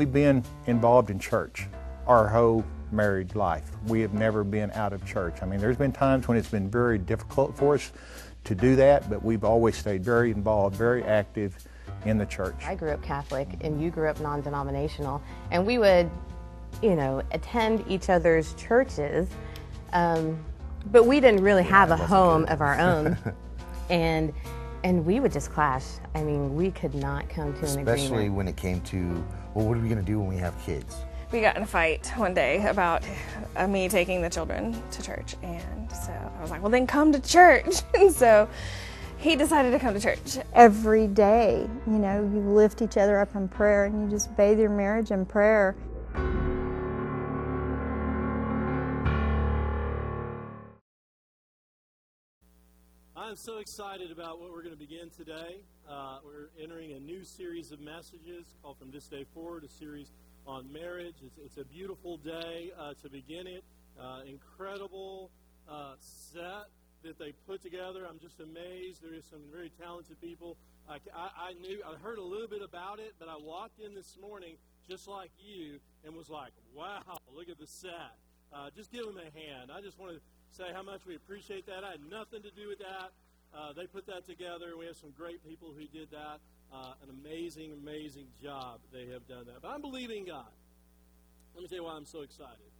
[0.00, 1.66] We've been involved in church
[2.06, 3.70] our whole married life.
[3.86, 5.42] We have never been out of church.
[5.42, 7.92] I mean, there's been times when it's been very difficult for us
[8.44, 11.54] to do that, but we've always stayed very involved, very active
[12.06, 12.54] in the church.
[12.64, 16.10] I grew up Catholic and you grew up non denominational, and we would,
[16.82, 19.28] you know, attend each other's churches,
[19.92, 20.42] um,
[20.90, 22.52] but we didn't really Yeah, have a home good.
[22.52, 23.18] of our own.
[23.90, 24.32] and
[24.82, 25.84] and we would just clash.
[26.14, 28.00] I mean, we could not come to an Especially agreement.
[28.00, 29.22] Especially when it came to,
[29.54, 30.96] well, what are we going to do when we have kids?
[31.32, 33.04] we got in a fight one day about
[33.54, 37.12] uh, me taking the children to church and so i was like well then come
[37.12, 38.48] to church and so
[39.20, 41.68] he decided to come to church every day.
[41.86, 45.10] You know, you lift each other up in prayer and you just bathe your marriage
[45.10, 45.76] in prayer.
[53.30, 55.60] I'm so excited about what we're going to begin today.
[55.88, 60.10] Uh, we're entering a new series of messages called From This Day Forward, a series
[60.48, 61.14] on marriage.
[61.24, 63.62] It's, it's a beautiful day uh, to begin it.
[63.96, 65.30] Uh, incredible
[65.70, 66.74] uh, set
[67.04, 68.04] that they put together.
[68.04, 69.00] I'm just amazed.
[69.00, 70.56] There is some very talented people.
[70.88, 73.94] I, I, I knew, I heard a little bit about it, but I walked in
[73.94, 74.56] this morning
[74.88, 76.98] just like you and was like, wow,
[77.32, 78.18] look at the set.
[78.52, 79.70] Uh, just give them a hand.
[79.72, 81.84] I just want to say how much we appreciate that.
[81.84, 83.10] I had nothing to do with that.
[83.54, 84.76] Uh, they put that together.
[84.78, 86.38] We have some great people who did that.
[86.72, 88.80] Uh, an amazing, amazing job.
[88.92, 89.62] They have done that.
[89.62, 90.50] But I'm believing God.
[91.54, 92.70] Let me tell you why I'm so excited.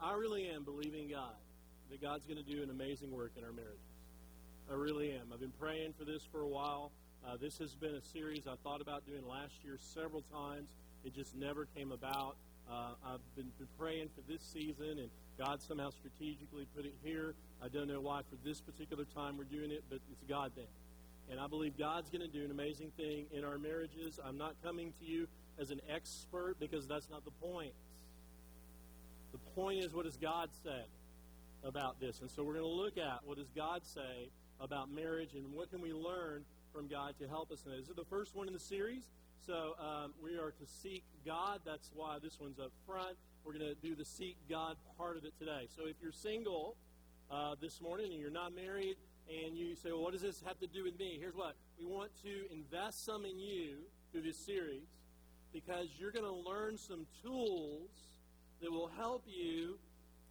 [0.00, 1.36] I really am believing God
[1.90, 3.80] that God's going to do an amazing work in our marriages.
[4.70, 5.32] I really am.
[5.32, 6.92] I've been praying for this for a while.
[7.26, 10.70] Uh, this has been a series I thought about doing last year several times.
[11.04, 12.36] It just never came about.
[12.70, 15.10] Uh, I've been, been praying for this season, and
[15.40, 17.34] God somehow strategically put it here.
[17.64, 20.68] I don't know why for this particular time we're doing it, but it's God thing.
[21.30, 24.20] And I believe God's going to do an amazing thing in our marriages.
[24.22, 27.72] I'm not coming to you as an expert because that's not the point.
[29.32, 30.84] The point is, what does God say
[31.64, 32.20] about this?
[32.20, 34.28] And so we're going to look at what does God say
[34.60, 37.78] about marriage and what can we learn from God to help us in it.
[37.78, 39.04] This is the first one in the series.
[39.46, 41.60] So um, we are to seek God.
[41.64, 43.16] That's why this one's up front.
[43.44, 45.66] We're going to do the seek God part of it today.
[45.74, 46.76] So if you're single
[47.30, 48.96] uh, this morning and you're not married
[49.28, 51.16] and you say, well, what does this have to do with me?
[51.18, 51.54] Here's what.
[51.78, 53.78] We want to invest some in you
[54.12, 54.88] through this series
[55.52, 57.90] because you're going to learn some tools
[58.60, 59.78] that will help you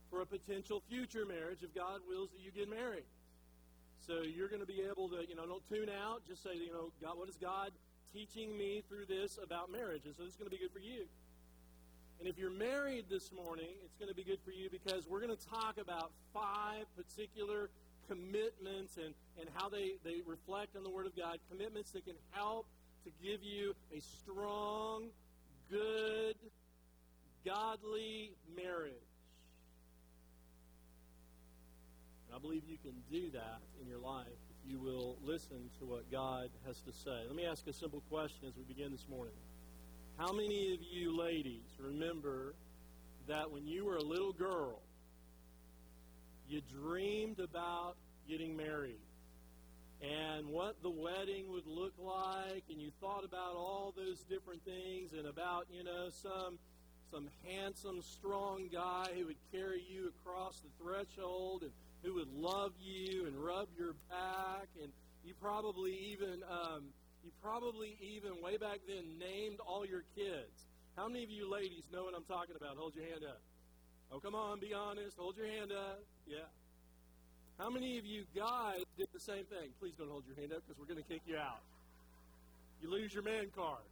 [0.09, 3.05] for a potential future marriage if God wills that you get married.
[4.05, 6.21] So you're going to be able to, you know, don't tune out.
[6.27, 7.71] Just say, you know, God, what is God
[8.13, 10.05] teaching me through this about marriage?
[10.05, 11.05] And so this is going to be good for you.
[12.19, 15.21] And if you're married this morning, it's going to be good for you because we're
[15.21, 17.69] going to talk about five particular
[18.09, 21.37] commitments and, and how they, they reflect on the Word of God.
[21.49, 22.65] Commitments that can help
[23.05, 25.05] to give you a strong,
[25.71, 26.35] good,
[27.45, 28.93] godly marriage.
[32.27, 35.85] And I believe you can do that in your life if you will listen to
[35.85, 37.23] what God has to say.
[37.25, 39.33] Let me ask a simple question as we begin this morning.
[40.19, 42.53] How many of you ladies remember
[43.29, 44.81] that when you were a little girl,
[46.49, 47.95] you dreamed about
[48.27, 48.99] getting married?
[50.01, 55.13] And what the wedding would look like, and you thought about all those different things
[55.17, 56.59] and about, you know, some
[57.09, 61.71] some handsome, strong guy who would carry you across the threshold and
[62.03, 64.91] who would love you and rub your back, and
[65.23, 66.83] you probably even um,
[67.29, 70.65] you probably even way back then named all your kids.
[70.97, 72.77] How many of you ladies know what I'm talking about?
[72.77, 73.39] Hold your hand up.
[74.11, 75.15] Oh, come on, be honest.
[75.17, 76.01] Hold your hand up.
[76.25, 76.49] Yeah.
[77.59, 79.69] How many of you guys did the same thing?
[79.79, 81.61] Please don't hold your hand up because we're going to kick you out.
[82.81, 83.85] You lose your man card.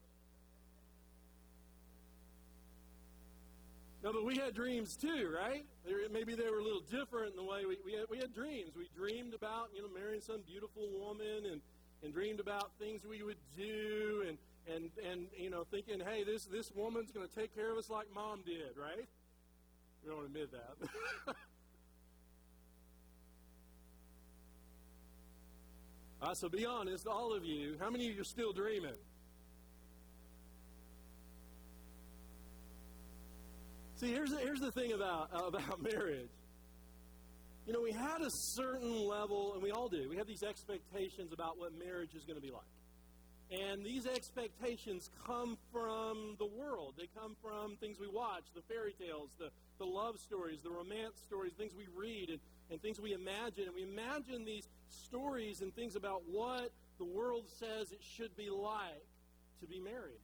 [4.04, 5.66] No, but we had dreams too, right?
[6.12, 8.72] Maybe they were a little different in the way we, we, had, we had dreams.
[8.76, 11.62] We dreamed about, you know, marrying some beautiful woman and,
[12.04, 14.38] and dreamed about things we would do and,
[14.74, 17.90] and, and you know, thinking, hey, this, this woman's going to take care of us
[17.90, 19.08] like mom did, right?
[20.04, 21.36] We don't admit that.
[26.22, 27.78] Right, so be honest, all of you.
[27.80, 28.96] How many of you are still dreaming?
[33.96, 36.30] See, here's the, here's the thing about, about marriage.
[37.68, 41.34] You know, we had a certain level, and we all do, we have these expectations
[41.34, 42.64] about what marriage is going to be like.
[43.52, 46.94] And these expectations come from the world.
[46.98, 49.50] They come from things we watch, the fairy tales, the,
[49.80, 52.40] the love stories, the romance stories, things we read, and,
[52.72, 53.66] and things we imagine.
[53.66, 58.50] And we imagine these stories and things about what the world says it should be
[58.50, 59.06] like
[59.60, 60.24] to be married.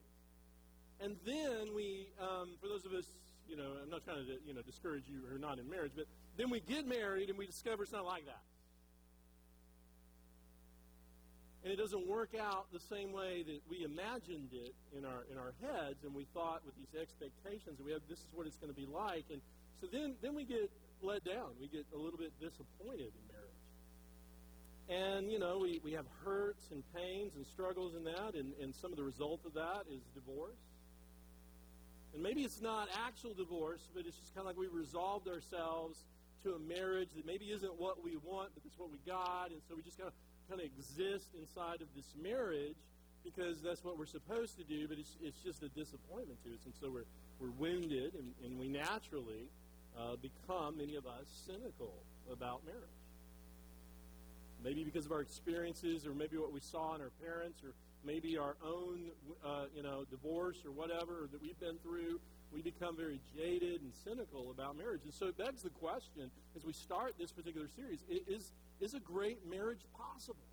[1.01, 3.06] And then we um, for those of us,
[3.50, 5.92] you know, I'm not trying to you know discourage you who are not in marriage,
[5.95, 6.06] but
[6.38, 8.41] then we get married and we discover it's not like that.
[11.63, 15.38] And it doesn't work out the same way that we imagined it in our in
[15.38, 18.57] our heads, and we thought with these expectations that we have this is what it's
[18.57, 19.39] going to be like, and
[19.80, 20.69] so then then we get
[21.01, 21.51] let down.
[21.59, 23.53] We get a little bit disappointed in marriage.
[24.89, 28.75] And, you know, we, we have hurts and pains and struggles in that, and, and
[28.75, 30.59] some of the result of that is divorce.
[32.13, 36.03] And maybe it's not actual divorce, but it's just kind of like we resolved ourselves
[36.44, 39.62] to a marriage that maybe isn't what we want, but it's what we got, and
[39.68, 40.16] so we just kind of
[40.50, 42.75] kind of exist inside of this marriage
[43.24, 46.60] because that's what we're supposed to do, but it's, it's just a disappointment to us,
[46.66, 47.07] and so we're,
[47.40, 49.48] we're wounded, and, and we naturally
[49.98, 51.94] uh, become, many of us, cynical
[52.31, 52.84] about marriage.
[54.63, 57.72] Maybe because of our experiences, or maybe what we saw in our parents, or
[58.06, 59.12] maybe our own,
[59.45, 62.19] uh, you know, divorce or whatever that we've been through.
[62.54, 66.64] We become very jaded and cynical about marriage, and so it begs the question as
[66.64, 70.46] we start this particular series: Is is a great marriage possible?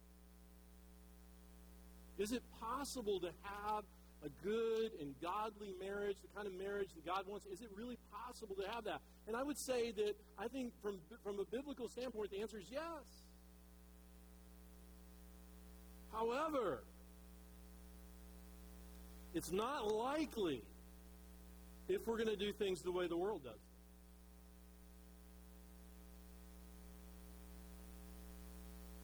[2.18, 3.84] Is it possible to have
[4.24, 7.46] a good and godly marriage, the kind of marriage that God wants?
[7.46, 9.00] Is it really possible to have that?
[9.26, 12.66] And I would say that I think from from a biblical standpoint, the answer is
[12.70, 12.80] yes.
[16.12, 16.82] However,
[19.34, 20.62] it's not likely
[21.94, 23.60] if we're going to do things the way the world does.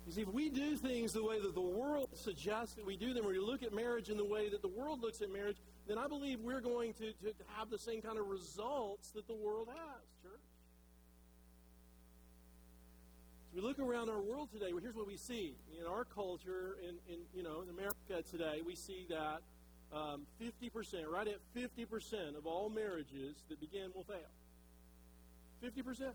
[0.06, 3.12] You see, if we do things the way that the world suggests that we do
[3.12, 5.56] them, or we look at marriage in the way that the world looks at marriage,
[5.88, 9.34] then I believe we're going to, to have the same kind of results that the
[9.34, 10.40] world has, church.
[13.56, 15.56] we look around our world today, well, here's what we see.
[15.80, 19.40] In our culture, in, in you know, in America today, we see that
[19.92, 24.16] um, 50%, right at 50% of all marriages that begin will fail.
[25.64, 26.10] 50%.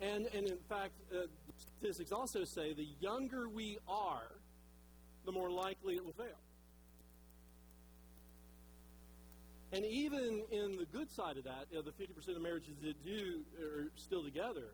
[0.00, 1.22] And, and in fact, uh,
[1.56, 4.30] statistics also say the younger we are,
[5.24, 6.38] the more likely it will fail.
[9.72, 13.04] And even in the good side of that, you know, the 50% of marriages that
[13.04, 14.72] do are still together,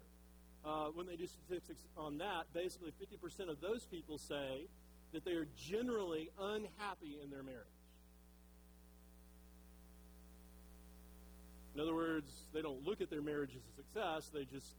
[0.65, 4.67] uh, when they do statistics on that, basically 50% of those people say
[5.15, 7.67] that they are generally unhappy in their marriage.
[11.75, 14.77] In other words, they don't look at their marriage as a success, they just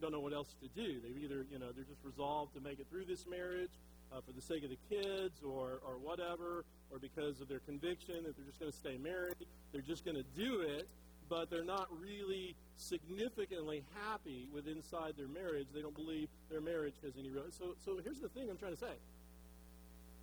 [0.00, 1.00] don't know what else to do.
[1.00, 3.72] They've either, you know, they're just resolved to make it through this marriage
[4.12, 8.22] uh, for the sake of the kids or, or whatever, or because of their conviction
[8.24, 9.34] that they're just going to stay married.
[9.72, 10.88] They're just going to do it,
[11.28, 15.66] but they're not really significantly happy with inside their marriage.
[15.74, 17.44] They don't believe their marriage has any real.
[17.50, 18.96] So, so here's the thing I'm trying to say.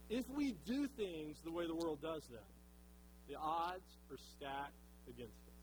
[0.09, 2.43] If we do things the way the world does them,
[3.27, 4.73] the odds are stacked
[5.07, 5.53] against us.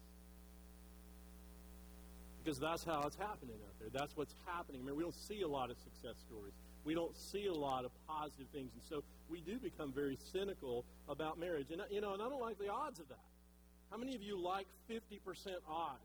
[2.43, 3.89] Because that's how it's happening out there.
[3.93, 4.81] That's what's happening.
[4.83, 6.55] I mean, we don't see a lot of success stories
[6.85, 8.71] we don't see a lot of positive things.
[8.75, 11.69] And so we do become very cynical about marriage.
[11.71, 13.19] And, you know, and I don't like the odds of that.
[13.91, 15.01] How many of you like 50%
[15.69, 16.01] odds?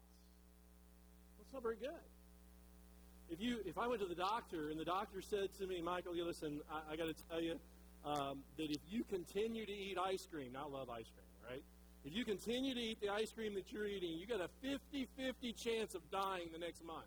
[1.38, 1.90] That's not very good.
[3.30, 6.16] If, you, if I went to the doctor and the doctor said to me, Michael,
[6.16, 7.60] you listen, I, I got to tell you
[8.08, 11.64] um, that if you continue to eat ice cream, I love ice cream, right?
[12.06, 15.08] If you continue to eat the ice cream that you're eating, you got a 50
[15.18, 17.06] 50 chance of dying the next month.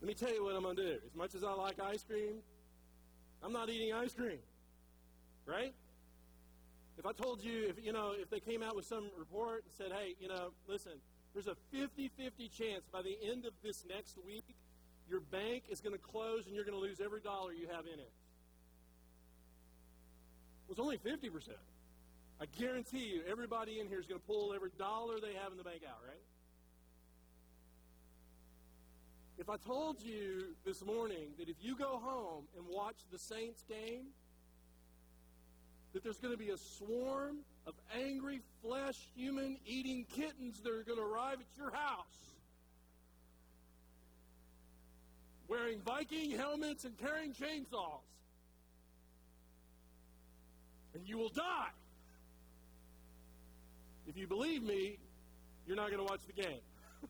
[0.00, 0.98] Let me tell you what I'm going to do.
[1.06, 2.36] As much as I like ice cream,
[3.42, 4.38] I'm not eating ice cream.
[5.44, 5.74] Right?
[6.98, 9.72] If I told you, if you know, if they came out with some report and
[9.72, 10.92] said, hey, you know, listen,
[11.34, 14.44] there's a 50 50 chance by the end of this next week,
[15.12, 17.84] your bank is going to close and you're going to lose every dollar you have
[17.84, 18.10] in it.
[20.66, 21.50] Well, it's only 50%.
[22.40, 25.58] I guarantee you, everybody in here is going to pull every dollar they have in
[25.58, 26.16] the bank out, right?
[29.36, 33.62] If I told you this morning that if you go home and watch the Saints
[33.68, 34.06] game,
[35.92, 40.84] that there's going to be a swarm of angry, flesh, human eating kittens that are
[40.84, 42.31] going to arrive at your house
[45.72, 48.00] wearing Viking helmets and carrying chainsaws.
[50.94, 51.70] And you will die.
[54.06, 54.98] If you believe me,
[55.66, 56.60] you're not going to watch the game.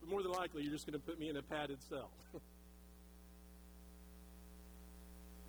[0.00, 2.10] But more than likely, you're just going to put me in a padded cell.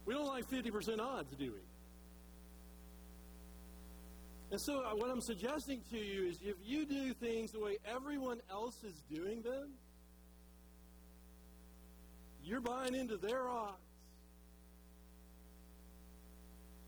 [0.05, 1.59] we don't like 50% odds, do we?
[4.51, 7.77] And so, uh, what I'm suggesting to you is if you do things the way
[7.85, 9.71] everyone else is doing them,
[12.45, 13.77] you're buying into their odds.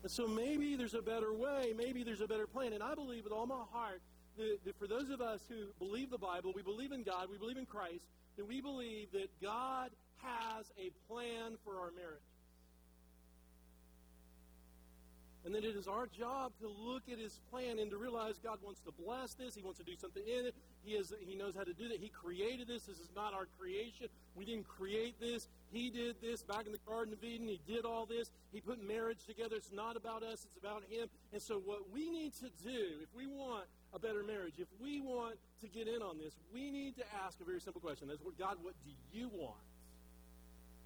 [0.02, 2.72] And so maybe there's a better way, maybe there's a better plan.
[2.72, 4.00] And I believe with all my heart
[4.36, 7.36] that, that for those of us who believe the Bible, we believe in God, we
[7.36, 8.04] believe in Christ,
[8.36, 12.22] that we believe that God has a plan for our marriage.
[15.48, 18.58] And then it is our job to look at his plan and to realize God
[18.62, 19.54] wants to bless this.
[19.54, 20.54] He wants to do something in it.
[20.84, 22.00] He, is, he knows how to do that.
[22.00, 22.82] He created this.
[22.82, 24.08] This is not our creation.
[24.34, 25.48] We didn't create this.
[25.72, 27.48] He did this back in the Garden of Eden.
[27.48, 28.30] He did all this.
[28.52, 29.56] He put marriage together.
[29.56, 31.08] It's not about us, it's about him.
[31.32, 33.64] And so, what we need to do, if we want
[33.94, 37.40] a better marriage, if we want to get in on this, we need to ask
[37.40, 38.06] a very simple question.
[38.06, 39.64] That's what God, what do you want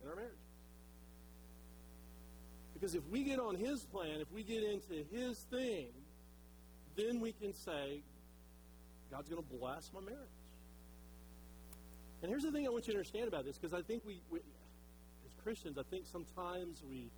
[0.05, 0.52] in our marriage?
[2.83, 5.87] Because if we get on His plan, if we get into His thing,
[6.97, 8.03] then we can say,
[9.09, 10.19] God's going to bless my marriage.
[12.23, 14.21] And here's the thing I want you to understand about this, because I think we,
[14.33, 17.09] we, as Christians, I think sometimes we,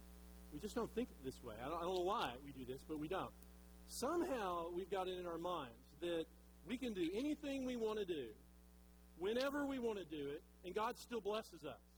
[0.52, 1.54] we just don't think this way.
[1.64, 3.32] I don't, I don't know why we do this, but we don't.
[3.88, 6.26] Somehow we've got it in our minds that
[6.68, 8.26] we can do anything we want to do,
[9.18, 11.93] whenever we want to do it, and God still blesses us.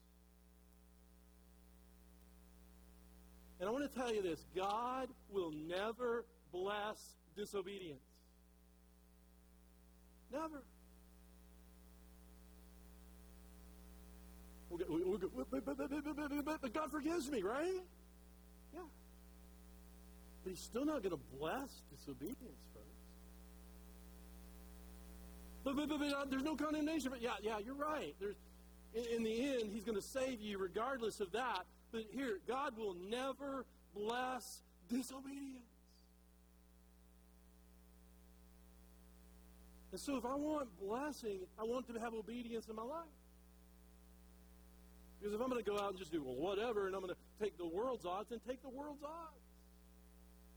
[3.58, 8.02] And I want to tell you this God will never bless disobedience.
[10.32, 10.62] Never.
[14.70, 17.80] But, God forgives me, right?
[18.74, 18.80] Yeah.
[20.42, 22.86] But He's still not going to bless disobedience, folks.
[25.64, 27.10] But, but, but, but uh, there's no condemnation.
[27.10, 28.14] But yeah, yeah, you're right.
[28.20, 28.36] There's,
[28.94, 31.64] in, in the end, He's going to save you regardless of that.
[31.96, 34.60] But here, God will never bless
[34.90, 35.64] disobedience.
[39.92, 43.06] And so, if I want blessing, I want to have obedience in my life.
[45.18, 47.14] Because if I'm going to go out and just do well, whatever, and I'm going
[47.14, 49.40] to take the world's odds, then take the world's odds.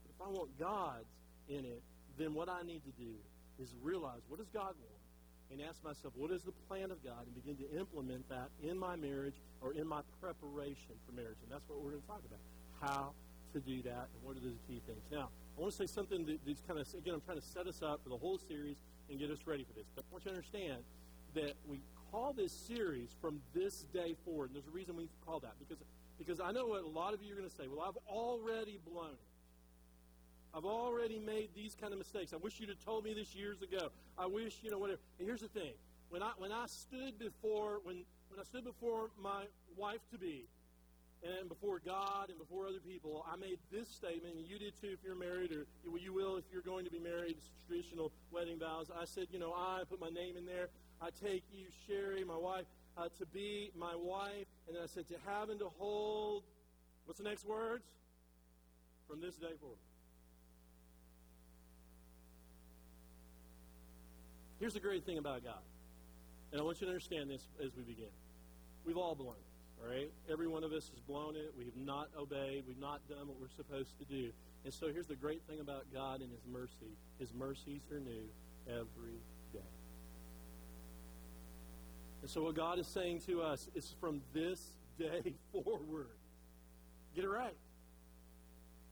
[0.03, 1.07] But if I want God's
[1.47, 1.81] in it,
[2.17, 3.13] then what I need to do
[3.61, 4.98] is realize what does God want?
[5.51, 8.77] And ask myself, what is the plan of God, and begin to implement that in
[8.77, 11.37] my marriage or in my preparation for marriage.
[11.43, 12.39] And that's what we're going to talk about
[12.81, 13.11] how
[13.53, 15.01] to do that and what are the key things.
[15.11, 17.67] Now, I want to say something that, that's kind of, again, I'm trying to set
[17.67, 18.77] us up for the whole series
[19.09, 19.89] and get us ready for this.
[19.95, 20.83] But I want you to understand
[21.33, 24.49] that we call this series from this day forward.
[24.49, 25.77] And there's a reason we call that because,
[26.17, 27.67] because I know what a lot of you are going to say.
[27.67, 29.19] Well, I've already blown it.
[30.53, 32.33] I've already made these kind of mistakes.
[32.33, 33.89] I wish you'd have told me this years ago.
[34.17, 34.99] I wish, you know, whatever.
[35.19, 35.73] And here's the thing.
[36.09, 39.43] When I when I stood before when when I stood before my
[39.77, 40.45] wife to be
[41.21, 44.89] and before God and before other people, I made this statement, and you did too
[44.93, 45.65] if you're married, or
[45.97, 47.35] you will if you're going to be married.
[47.37, 48.87] It's traditional wedding vows.
[48.89, 50.69] I said, you know, I put my name in there.
[51.01, 52.65] I take you, Sherry, my wife,
[52.97, 54.47] uh, to be my wife.
[54.67, 56.43] And then I said, to have and to hold.
[57.05, 57.83] What's the next words?
[59.07, 59.77] From this day forward.
[64.59, 65.61] Here's the great thing about God.
[66.51, 68.09] And I want you to understand this as we begin.
[68.85, 70.11] We've all blown it, all right?
[70.31, 71.53] Every one of us has blown it.
[71.57, 72.63] We have not obeyed.
[72.67, 74.31] We've not done what we're supposed to do.
[74.65, 78.27] And so here's the great thing about God and His mercy His mercies are new
[78.67, 79.21] every
[79.53, 79.59] day.
[82.21, 86.09] And so what God is saying to us is from this day forward,
[87.15, 87.55] get it right.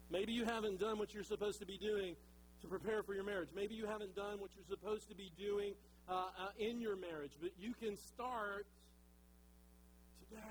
[0.09, 2.15] Maybe you haven't done what you're supposed to be doing
[2.61, 3.49] to prepare for your marriage.
[3.55, 5.73] Maybe you haven't done what you're supposed to be doing
[6.09, 8.65] uh, uh, in your marriage, but you can start
[10.29, 10.41] today.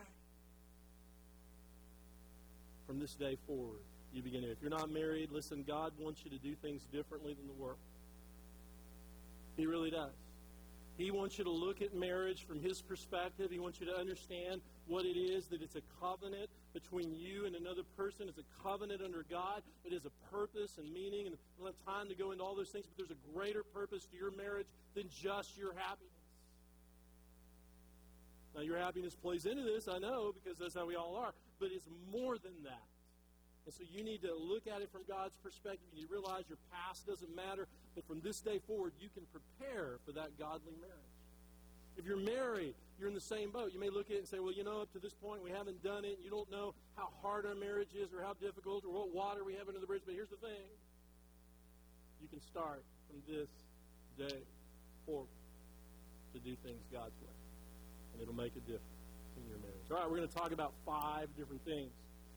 [2.87, 3.81] From this day forward,
[4.13, 4.45] you begin.
[4.45, 7.79] If you're not married, listen, God wants you to do things differently than the world.
[9.57, 10.13] He really does.
[10.97, 13.51] He wants you to look at marriage from his perspective.
[13.51, 17.57] He wants you to understand what it is that it's a covenant between you and
[17.57, 18.29] another person.
[18.29, 19.63] It's a covenant under God.
[19.83, 21.25] It is a purpose and meaning.
[21.25, 23.65] And we don't have time to go into all those things, but there's a greater
[23.65, 26.13] purpose to your marriage than just your happiness.
[28.55, 31.71] Now, your happiness plays into this, I know, because that's how we all are, but
[31.73, 32.89] it's more than that.
[33.65, 35.89] And so you need to look at it from God's perspective.
[35.95, 40.13] You realize your past doesn't matter, but from this day forward, you can prepare for
[40.13, 41.16] that godly marriage.
[41.97, 43.73] If you're married, you're in the same boat.
[43.73, 45.51] You may look at it and say, well, you know, up to this point, we
[45.51, 46.19] haven't done it.
[46.23, 49.55] You don't know how hard our marriage is or how difficult or what water we
[49.55, 50.03] have under the bridge.
[50.05, 50.65] But here's the thing
[52.21, 53.49] you can start from this
[54.19, 54.41] day
[55.05, 55.29] forward
[56.33, 57.37] to do things God's way.
[58.13, 58.83] And it'll make a difference
[59.37, 59.87] in your marriage.
[59.91, 61.93] All right, we're going to talk about five different things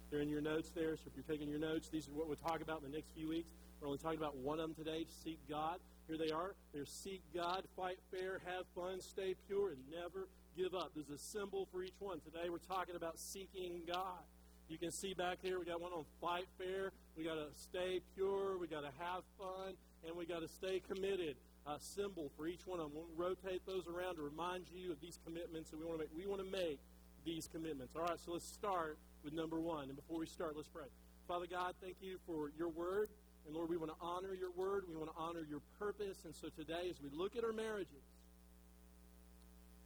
[0.09, 2.35] they're in your notes there, so if you're taking your notes, these are what we'll
[2.35, 3.49] talk about in the next few weeks.
[3.79, 5.77] We're only talking about one of them today seek God.
[6.09, 6.55] Here they are.
[6.73, 10.89] They're seek God, fight fair, have fun, stay pure, and never give up.
[10.95, 12.19] There's a symbol for each one.
[12.21, 14.25] Today we're talking about seeking God.
[14.69, 16.93] You can see back there, we got one on Fight Fair.
[17.15, 18.57] We got to stay pure.
[18.57, 21.35] We got to have fun, and we got to stay committed.
[21.67, 22.95] A symbol for each one of them.
[22.95, 26.17] We'll rotate those around to remind you of these commitments that we want to make.
[26.17, 26.79] We want to make
[27.23, 27.95] these commitments.
[27.95, 29.83] All right, so let's start with number one.
[29.83, 30.89] And before we start, let's pray.
[31.27, 33.09] Father God, thank you for your word.
[33.45, 34.83] And Lord, we want to honor your word.
[34.89, 36.17] We want to honor your purpose.
[36.25, 38.05] And so today, as we look at our marriages,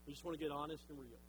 [0.06, 1.20] we just want to get honest and real.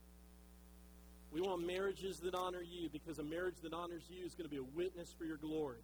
[1.33, 4.51] We want marriages that honor you because a marriage that honors you is going to
[4.51, 5.83] be a witness for your glory.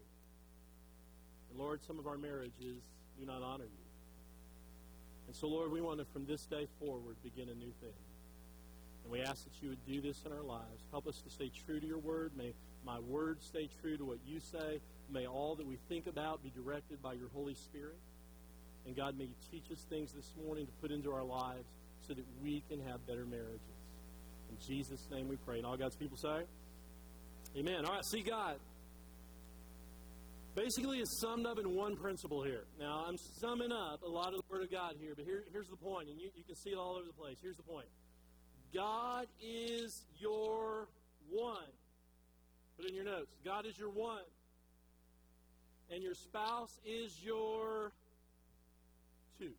[1.51, 2.83] And Lord, some of our marriages
[3.19, 3.85] do not honor you.
[5.27, 7.99] And so, Lord, we want to, from this day forward, begin a new thing.
[9.05, 10.85] And we ask that you would do this in our lives.
[10.91, 12.33] Help us to stay true to your word.
[12.37, 12.53] May
[12.85, 14.81] my words stay true to what you say.
[15.13, 17.99] May all that we think about be directed by your Holy Spirit.
[18.87, 21.67] And God, may you teach us things this morning to put into our lives
[22.07, 23.61] so that we can have better marriages.
[24.51, 25.59] In Jesus' name we pray.
[25.59, 26.43] And all God's people say,
[27.57, 27.85] Amen.
[27.85, 28.57] All right, see God.
[30.55, 32.65] Basically, it's summed up in one principle here.
[32.79, 35.69] Now, I'm summing up a lot of the Word of God here, but here, here's
[35.69, 37.37] the point, and you, you can see it all over the place.
[37.41, 37.87] Here's the point
[38.75, 40.89] God is your
[41.31, 41.71] one.
[42.77, 43.31] Put in your notes.
[43.45, 44.23] God is your one.
[45.93, 47.93] And your spouse is your
[49.39, 49.51] two.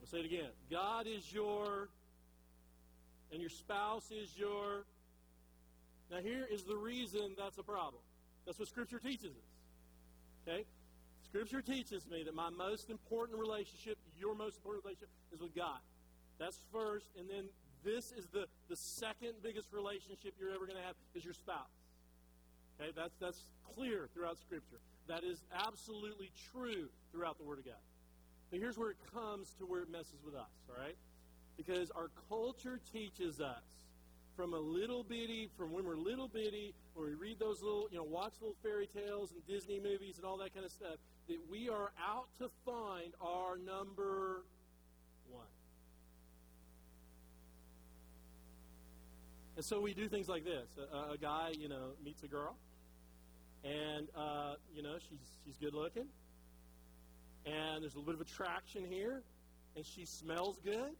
[0.00, 0.50] I'll say it again.
[0.70, 1.88] God is your,
[3.32, 4.84] and your spouse is your.
[6.10, 8.02] Now, here is the reason that's a problem.
[8.44, 10.48] That's what Scripture teaches us.
[10.48, 10.64] Okay?
[11.24, 15.80] Scripture teaches me that my most important relationship, your most important relationship, is with God.
[16.38, 17.44] That's first, and then
[17.84, 21.77] this is the, the second biggest relationship you're ever going to have is your spouse.
[22.80, 23.42] Okay, that's that's
[23.74, 24.78] clear throughout Scripture.
[25.08, 27.74] That is absolutely true throughout the Word of God.
[28.50, 30.96] But here's where it comes to where it messes with us, all right?
[31.56, 33.64] Because our culture teaches us
[34.36, 37.98] from a little bitty, from when we're little bitty, when we read those little, you
[37.98, 41.38] know, watch little fairy tales and Disney movies and all that kind of stuff, that
[41.50, 44.44] we are out to find our number
[45.28, 45.42] one.
[49.56, 50.68] And so we do things like this.
[50.92, 52.54] A, a guy, you know, meets a girl,
[53.64, 56.06] and uh, you know she's she's good looking,
[57.46, 59.22] and there's a little bit of attraction here,
[59.76, 60.94] and she smells good,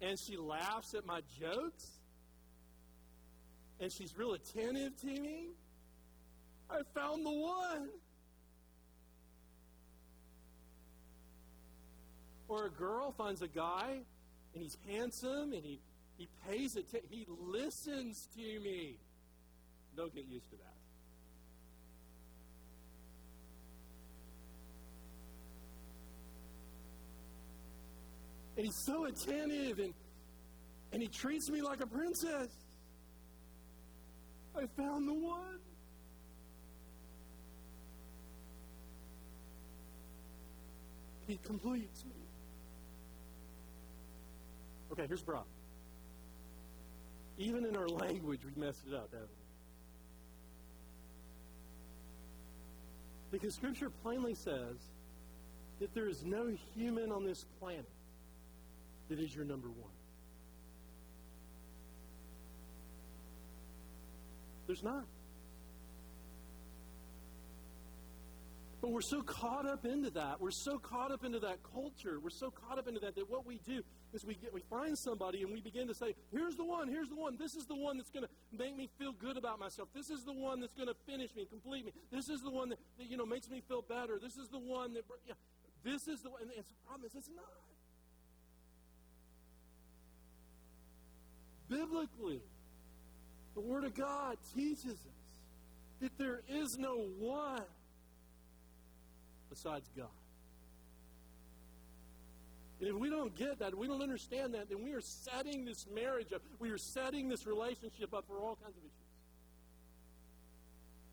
[0.00, 1.98] and she laughs at my jokes,
[3.80, 5.48] and she's real attentive to me.
[6.70, 7.88] I found the one.
[12.46, 14.00] Or a girl finds a guy,
[14.54, 15.80] and he's handsome, and he
[16.16, 17.08] he pays attention.
[17.10, 18.98] He listens to me.
[19.96, 20.74] Don't get used to that.
[28.56, 29.94] And he's so attentive and,
[30.92, 32.48] and he treats me like a princess.
[34.56, 35.58] I found the one.
[41.26, 42.12] He completes me.
[44.92, 45.48] Okay, here's the problem.
[47.38, 49.43] Even in our language, we messed it up, haven't we?
[53.34, 54.76] Because Scripture plainly says
[55.80, 57.88] that there is no human on this planet
[59.08, 59.90] that is your number one.
[64.68, 65.04] There's not.
[68.80, 70.40] But we're so caught up into that.
[70.40, 72.20] We're so caught up into that culture.
[72.22, 73.82] We're so caught up into that that what we do
[74.14, 76.88] is we get we find somebody and we begin to say, "Here's the one.
[76.88, 77.36] Here's the one.
[77.36, 79.88] This is the one that's going to make me feel good about myself.
[79.94, 81.92] This is the one that's going to finish me, complete me.
[82.10, 84.18] This is the one that, that you know makes me feel better.
[84.22, 85.34] This is the one that yeah,
[85.82, 87.44] this is the one." And the problem is, it's not.
[91.68, 92.40] Biblically,
[93.54, 94.98] the Word of God teaches us
[96.00, 97.62] that there is no one
[99.48, 100.08] besides God.
[102.80, 105.86] And if we don't get that, we don't understand that, then we are setting this
[105.94, 108.92] marriage up, we are setting this relationship up for all kinds of issues.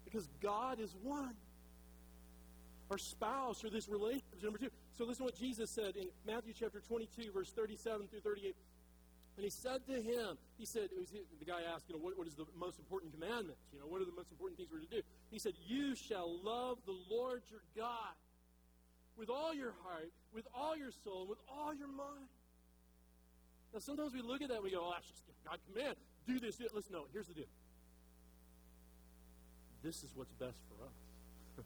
[0.04, 1.36] Because God is one.
[2.90, 4.70] Our spouse or this relationship number two.
[4.98, 8.56] So listen to what Jesus said in Matthew chapter 22, verse 37 through 38.
[9.38, 10.90] And he said to him, he said,
[11.40, 13.58] the guy asked, you know, what, what is the most important commandment?
[13.72, 15.02] You know, what are the most important things we're to do?
[15.32, 18.14] He said, you shall love the Lord your God
[19.16, 22.30] with all your heart, with all your soul, with all your mind.
[23.74, 25.96] Now, sometimes we look at that and we go, oh, that's just God command.
[26.28, 26.76] Do this, do it.
[26.76, 27.46] Listen, no, here's the deal.
[29.84, 31.66] This is what's best for us.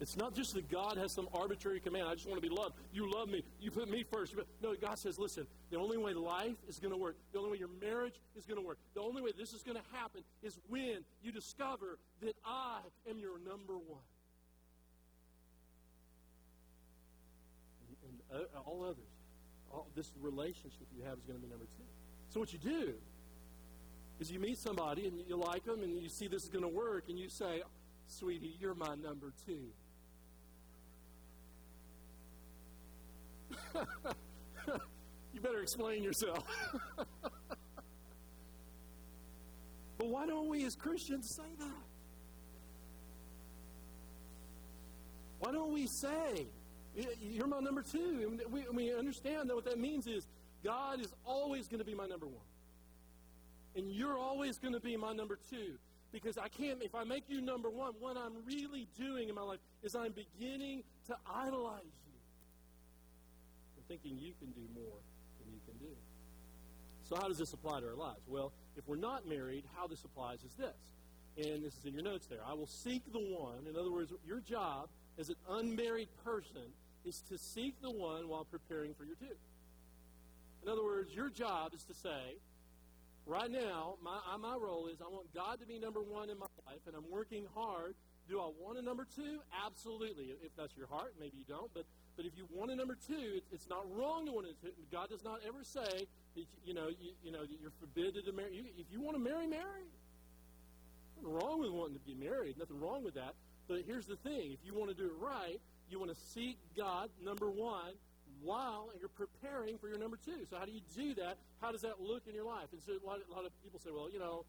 [0.00, 2.08] It's not just that God has some arbitrary command.
[2.08, 2.74] I just want to be loved.
[2.92, 3.42] You love me.
[3.60, 4.34] You put me first.
[4.60, 7.58] No, God says, listen, the only way life is going to work, the only way
[7.58, 10.58] your marriage is going to work, the only way this is going to happen is
[10.68, 14.02] when you discover that I am your number one.
[17.88, 18.23] And, and uh,
[18.66, 19.10] all others,
[19.72, 21.84] all, this relationship you have is going to be number two.
[22.28, 22.94] So what you do
[24.20, 26.68] is you meet somebody and you like them and you see this is going to
[26.68, 27.62] work and you say,
[28.06, 29.70] sweetie, you're my number two.
[35.32, 36.44] you better explain yourself.
[39.98, 41.84] but why don't we as Christians say that?
[45.40, 46.46] Why don't we say,
[47.20, 48.38] You're my number two?
[48.42, 50.26] And we, we understand that what that means is
[50.62, 52.46] God is always going to be my number one.
[53.76, 55.74] And you're always going to be my number two.
[56.12, 59.42] Because I can't, if I make you number one, what I'm really doing in my
[59.42, 62.14] life is I'm beginning to idolize you.
[63.76, 65.00] I'm thinking you can do more
[65.40, 65.92] than you can do.
[67.08, 68.20] So, how does this apply to our lives?
[68.28, 70.76] Well, if we're not married, how this applies is this.
[71.36, 72.38] And this is in your notes there.
[72.46, 73.66] I will seek the one.
[73.68, 76.62] In other words, your job as an unmarried person
[77.04, 79.36] is to seek the one while preparing for your two.
[80.62, 82.38] In other words, your job is to say,
[83.26, 86.46] Right now, my, my role is I want God to be number one in my
[86.66, 87.94] life, and I'm working hard.
[88.28, 89.40] Do I want a number two?
[89.64, 90.36] Absolutely.
[90.44, 91.72] If that's your heart, maybe you don't.
[91.72, 91.84] But
[92.16, 94.72] but if you want a number two, it's, it's not wrong to want a two.
[94.92, 98.32] God does not ever say that you know you, you know that you're forbidden to
[98.32, 98.54] marry.
[98.54, 99.88] You, if you want to marry, marry.
[101.16, 102.58] Nothing wrong with wanting to be married.
[102.58, 103.34] Nothing wrong with that.
[103.68, 106.58] But here's the thing: if you want to do it right, you want to seek
[106.76, 107.92] God number one
[108.42, 110.44] while you're preparing for your number two.
[110.48, 111.38] So how do you do that?
[111.60, 112.68] How does that look in your life?
[112.72, 114.44] And so a lot, a lot of people say, well, you know,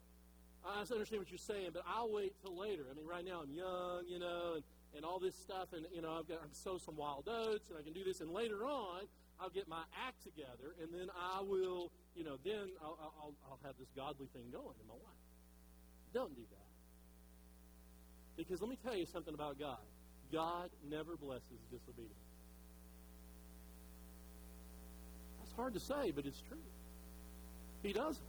[0.65, 2.83] I understand what you're saying, but I'll wait till later.
[2.89, 4.63] I mean, right now I'm young, you know, and,
[4.95, 7.69] and all this stuff, and you know, I've got I can sow some wild oats,
[7.69, 9.01] and I can do this, and later on
[9.39, 13.59] I'll get my act together, and then I will, you know, then I'll, I'll, I'll
[13.63, 15.23] have this godly thing going in my life.
[16.13, 16.65] Don't do that.
[18.37, 19.77] Because let me tell you something about God.
[20.31, 22.13] God never blesses disobedience.
[25.39, 26.57] That's hard to say, but it's true.
[27.83, 28.25] He doesn't.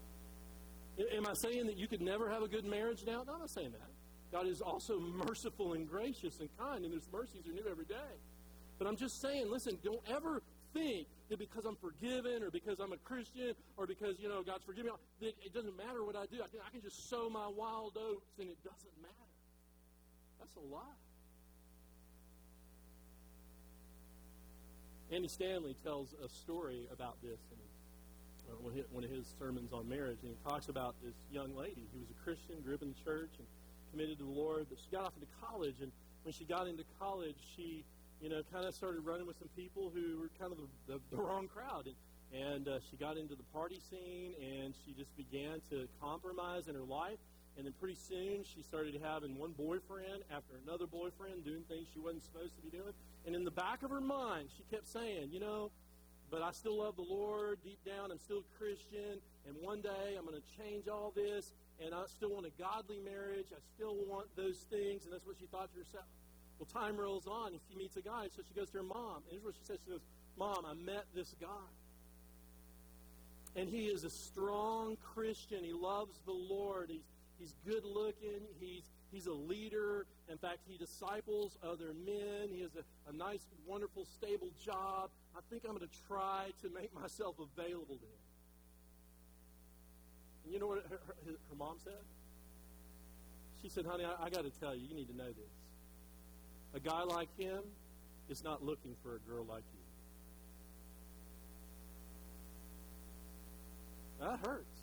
[1.15, 3.23] Am I saying that you could never have a good marriage now?
[3.27, 3.91] No, I'm not saying that.
[4.33, 8.17] God is also merciful and gracious and kind, and His mercies are new every day.
[8.79, 10.43] But I'm just saying, listen, don't ever
[10.75, 14.65] think that because I'm forgiven or because I'm a Christian or because, you know, God's
[14.65, 16.43] forgiven me, it doesn't matter what I do.
[16.45, 19.29] I can, I can just sow my wild oats and it doesn't matter.
[20.39, 21.06] That's a lie.
[25.13, 27.59] Andy Stanley tells a story about this in
[28.51, 31.87] uh, one of his sermons on marriage, and he talks about this young lady.
[31.93, 33.47] Who was a Christian, grew up in the church, and
[33.93, 35.93] committed to the Lord, but she got off into college, and
[36.25, 37.85] when she got into college, she,
[38.21, 41.17] you know, kind of started running with some people who were kind of the, the,
[41.17, 41.95] the wrong crowd, and,
[42.35, 46.75] and uh, she got into the party scene, and she just began to compromise in
[46.75, 47.19] her life,
[47.57, 51.99] and then pretty soon she started having one boyfriend after another boyfriend, doing things she
[51.99, 52.93] wasn't supposed to be doing.
[53.25, 55.71] And in the back of her mind, she kept saying, you know,
[56.31, 58.11] but I still love the Lord deep down.
[58.11, 59.21] I'm still a Christian.
[59.47, 61.53] And one day I'm going to change all this.
[61.81, 63.47] And I still want a godly marriage.
[63.53, 65.05] I still want those things.
[65.05, 66.05] And that's what she thought to herself.
[66.59, 68.29] Well, time rolls on and she meets a guy.
[68.35, 69.23] So she goes to her mom.
[69.25, 69.79] And here's what she says.
[69.85, 70.01] She goes,
[70.39, 71.69] Mom, I met this guy.
[73.55, 75.65] And he is a strong Christian.
[75.65, 76.91] He loves the Lord.
[76.91, 77.07] He's
[77.39, 78.41] He's good looking.
[78.61, 80.07] He's, he's a leader.
[80.31, 82.49] In fact, he disciples other men.
[82.51, 85.11] He has a, a nice, wonderful, stable job.
[85.37, 88.23] I think I'm going to try to make myself available to him.
[90.45, 91.93] And you know what her, her, her mom said?
[93.63, 95.53] She said, honey, I, I got to tell you, you need to know this.
[96.75, 97.61] A guy like him
[98.29, 99.81] is not looking for a girl like you.
[104.21, 104.76] That hurts.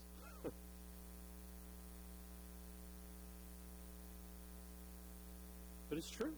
[5.93, 6.33] But it's true.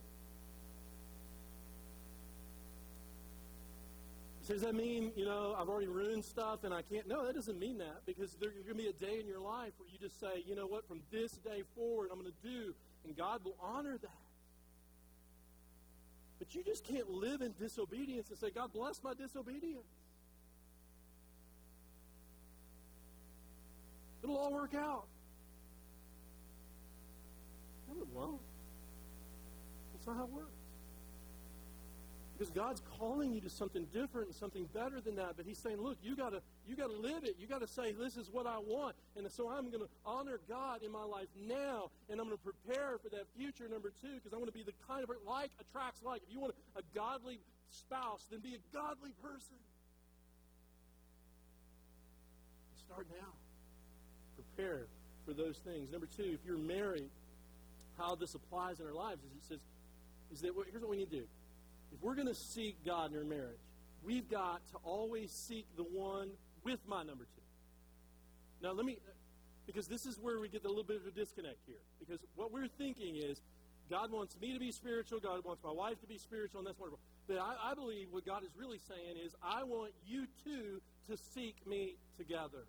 [4.42, 7.08] So does that mean, you know, I've already ruined stuff and I can't?
[7.08, 9.72] No, that doesn't mean that because there's going to be a day in your life
[9.78, 12.74] where you just say, you know what, from this day forward, I'm going to do,
[13.06, 14.12] and God will honor that.
[16.38, 19.88] But you just can't live in disobedience and say, God bless my disobedience.
[24.22, 25.06] It'll all work out.
[27.88, 28.42] No, it won't.
[30.06, 30.52] That's not how it works.
[32.38, 35.38] Because God's calling you to something different and something better than that.
[35.38, 37.38] But He's saying, look, you gotta you gotta live it.
[37.40, 38.96] You gotta say, this is what I want.
[39.16, 43.10] And so I'm gonna honor God in my life now, and I'm gonna prepare for
[43.10, 46.24] that future number two, because I want to be the kind of like attracts like.
[46.28, 47.40] If you want a godly
[47.70, 49.56] spouse, then be a godly person.
[52.86, 53.32] Start now.
[54.36, 54.88] Prepare
[55.26, 55.92] for those things.
[55.92, 57.10] Number two, if you're married,
[57.98, 59.60] how this applies in our lives is it says,
[60.32, 61.26] is that here's what we need to do.
[61.94, 63.60] If we're going to seek God in our marriage,
[64.04, 66.30] we've got to always seek the one
[66.64, 67.42] with my number two.
[68.62, 68.98] Now, let me,
[69.66, 71.82] because this is where we get a little bit of a disconnect here.
[72.00, 73.42] Because what we're thinking is,
[73.90, 76.80] God wants me to be spiritual, God wants my wife to be spiritual, and that's
[76.80, 77.00] wonderful.
[77.28, 81.18] But I, I believe what God is really saying is, I want you two to
[81.34, 82.66] seek me together.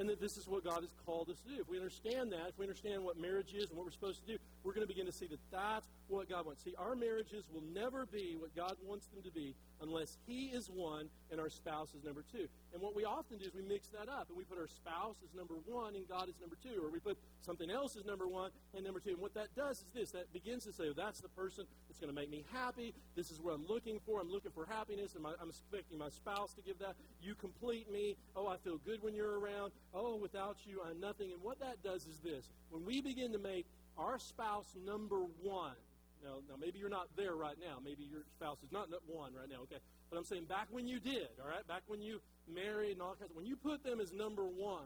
[0.00, 1.60] And that this is what God has called us to do.
[1.60, 4.32] If we understand that, if we understand what marriage is and what we're supposed to
[4.32, 6.62] do, we're going to begin to see that that's what God wants.
[6.64, 10.68] See, our marriages will never be what God wants them to be unless He is
[10.68, 12.48] one and our spouse is number two.
[12.72, 15.16] And what we often do is we mix that up and we put our spouse
[15.24, 18.26] as number one and God is number two, or we put something else as number
[18.26, 19.10] one and number two.
[19.10, 21.98] And what that does is this that begins to say, oh, that's the person that's
[21.98, 22.94] going to make me happy.
[23.16, 24.20] This is what I'm looking for.
[24.20, 26.96] I'm looking for happiness, and I'm expecting my spouse to give that.
[27.22, 28.16] You complete me.
[28.36, 31.32] Oh, I feel good when you're around oh, without you, I'm nothing.
[31.32, 33.66] And what that does is this when we begin to make
[33.98, 35.76] our spouse number one,
[36.22, 37.78] now, now maybe you're not there right now.
[37.82, 39.80] Maybe your spouse is not one right now, okay?
[40.10, 41.66] But I'm saying back when you did, all right?
[41.66, 42.20] Back when you
[42.52, 44.84] married and all kinds of, when you put them as number one,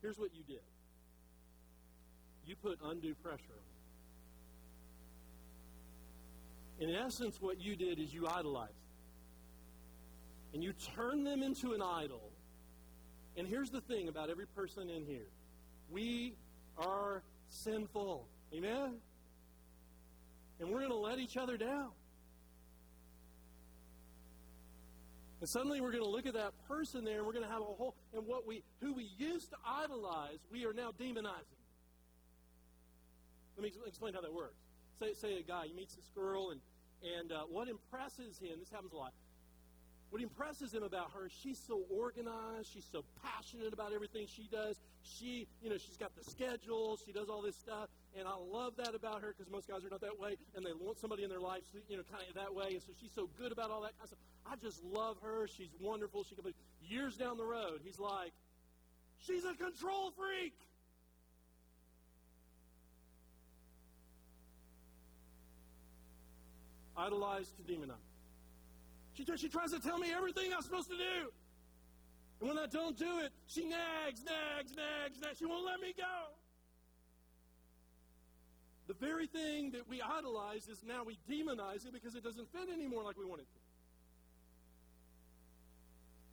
[0.00, 0.60] here's what you did.
[2.44, 3.54] You put undue pressure
[6.80, 6.90] on them.
[6.90, 8.76] In essence, what you did is you idolized them.
[10.54, 12.32] And you turned them into an idol
[13.36, 15.26] and here's the thing about every person in here
[15.90, 16.34] we
[16.78, 18.26] are sinful.
[18.54, 18.94] Amen?
[20.60, 21.90] And we're going to let each other down.
[25.40, 27.62] And suddenly we're going to look at that person there and we're going to have
[27.62, 31.58] a whole and what we who we used to idolize, we are now demonizing.
[33.56, 34.54] Let me explain how that works.
[35.00, 36.60] Say, say a guy he meets this girl and
[37.02, 39.12] and uh, what impresses him, this happens a lot,
[40.12, 44.78] what impresses him about her, she's so organized, she's so passionate about everything she does.
[45.02, 48.74] She, you know, she's got the schedule, she does all this stuff, and I love
[48.76, 51.30] that about her because most guys are not that way, and they want somebody in
[51.30, 53.80] their life, you know, kind of that way, and so she's so good about all
[53.80, 54.18] that kind of stuff.
[54.44, 55.48] I just love her.
[55.48, 56.24] She's wonderful.
[56.24, 57.80] She can be years down the road.
[57.82, 58.32] He's like,
[59.26, 60.52] she's a control freak.
[66.98, 68.11] Idolized to demonize.
[69.14, 71.30] She, she tries to tell me everything I'm supposed to do.
[72.40, 75.38] And when I don't do it, she nags, nags, nags, nags.
[75.38, 76.34] She won't let me go.
[78.88, 82.68] The very thing that we idolize is now we demonize it because it doesn't fit
[82.72, 83.60] anymore like we want it to.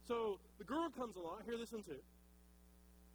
[0.08, 1.42] So the girl comes along.
[1.46, 2.02] Hear this one too.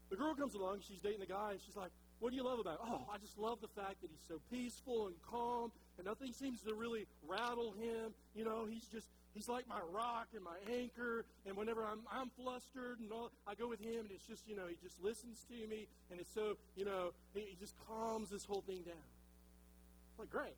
[0.10, 0.80] The girl comes along.
[0.88, 2.80] She's dating the guy, and she's like, "What do you love about?
[2.80, 2.88] Him?
[2.90, 6.62] Oh, I just love the fact that he's so peaceful and calm, and nothing seems
[6.62, 8.14] to really rattle him.
[8.34, 11.26] You know, he's just He's like my rock and my anchor.
[11.46, 14.56] And whenever I'm, I'm flustered and all, I go with him, and it's just, you
[14.56, 15.88] know, he just listens to me.
[16.10, 18.96] And it's so, you know, he, he just calms this whole thing down.
[18.96, 20.56] I'm like, great.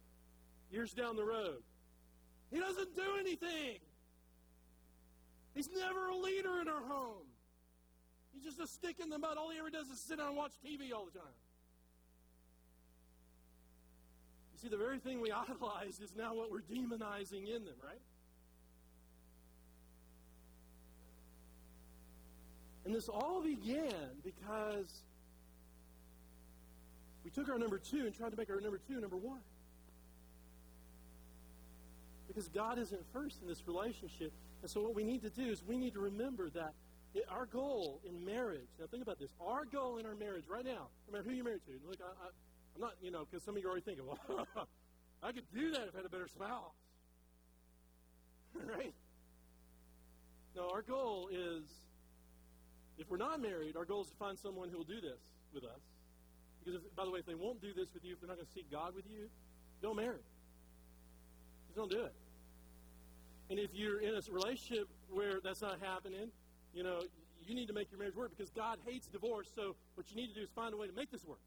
[0.71, 1.63] Years down the road,
[2.51, 3.79] he doesn't do anything.
[5.55, 7.25] He's never a leader in our home.
[8.31, 9.37] He's just a stick in the mud.
[9.37, 11.33] All he ever does is sit down and watch TV all the time.
[14.53, 18.01] You see, the very thing we idolize is now what we're demonizing in them, right?
[22.87, 23.91] And this all began
[24.23, 25.01] because
[27.25, 29.41] we took our number two and tried to make our number two number one.
[32.29, 34.31] Because God isn't first in this relationship.
[34.61, 36.75] And so what we need to do is we need to remember that
[37.29, 40.87] our goal in marriage, now think about this, our goal in our marriage right now,
[41.07, 42.27] no matter who you're married to, look, I,
[42.75, 44.47] am not, you know, because some of you are already thinking, well,
[45.23, 46.71] I could do that if I had a better spouse.
[48.77, 48.93] right?
[50.55, 51.63] No, our goal is
[52.97, 55.21] if we're not married, our goal is to find someone who will do this
[55.53, 55.81] with us.
[56.59, 58.37] Because, if, by the way, if they won't do this with you, if they're not
[58.37, 59.29] going to seek God with you,
[59.81, 60.25] don't marry.
[61.67, 62.13] Just don't do it.
[63.49, 66.27] And if you're in a relationship where that's not happening,
[66.73, 66.99] you know,
[67.45, 69.47] you need to make your marriage work because God hates divorce.
[69.55, 71.39] So what you need to do is find a way to make this work.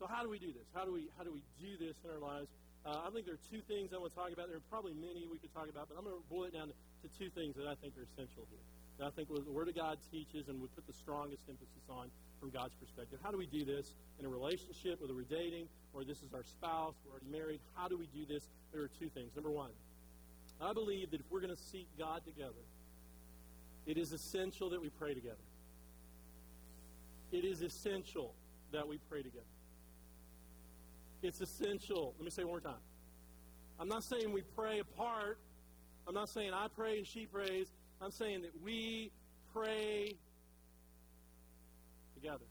[0.00, 0.66] So how do we do this?
[0.74, 2.50] How do we how do we do this in our lives?
[2.82, 4.50] Uh, I think there are two things I want to talk about.
[4.50, 6.66] There are probably many we could talk about, but I'm going to boil it down
[6.66, 8.62] to to two things that I think are essential here.
[9.04, 12.10] I think what the Word of God teaches and we put the strongest emphasis on
[12.40, 13.18] from God's perspective.
[13.22, 16.44] How do we do this in a relationship, whether we're dating or this is our
[16.44, 17.60] spouse, we're already married?
[17.74, 18.48] How do we do this?
[18.72, 19.34] There are two things.
[19.34, 19.70] Number one,
[20.60, 22.62] I believe that if we're going to seek God together,
[23.86, 25.36] it is essential that we pray together.
[27.32, 28.34] It is essential
[28.72, 29.44] that we pray together.
[31.22, 32.14] It's essential.
[32.18, 32.82] Let me say it one more time.
[33.80, 35.38] I'm not saying we pray apart.
[36.06, 37.68] I'm not saying I pray and she prays.
[38.02, 39.12] I'm saying that we
[39.54, 40.16] pray
[42.14, 42.44] together.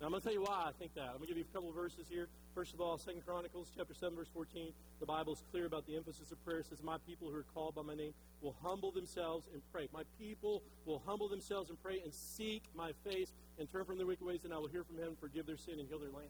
[0.00, 1.08] Now, I'm going to tell you why I think that.
[1.08, 2.28] I'm going to give you a couple of verses here.
[2.54, 4.72] First of all, Second Chronicles chapter 7, verse 14.
[5.00, 6.58] The Bible is clear about the emphasis of prayer.
[6.58, 9.88] It says, My people who are called by my name will humble themselves and pray.
[9.94, 14.06] My people will humble themselves and pray and seek my face and turn from their
[14.06, 16.28] wicked ways, and I will hear from heaven, forgive their sin, and heal their land.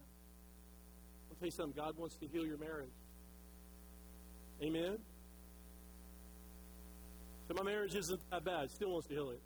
[1.30, 1.74] I'll tell you something.
[1.76, 2.94] God wants to heal your marriage.
[4.62, 4.98] Amen?
[7.48, 8.70] So my marriage isn't that bad.
[8.70, 9.40] Still wants to heal it.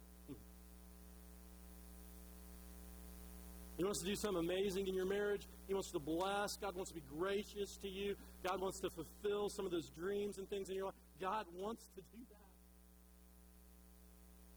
[3.78, 5.46] He wants to do something amazing in your marriage.
[5.68, 6.56] He wants to bless.
[6.56, 8.16] God wants to be gracious to you.
[8.42, 10.94] God wants to fulfill some of those dreams and things in your life.
[11.20, 12.38] God wants to do that.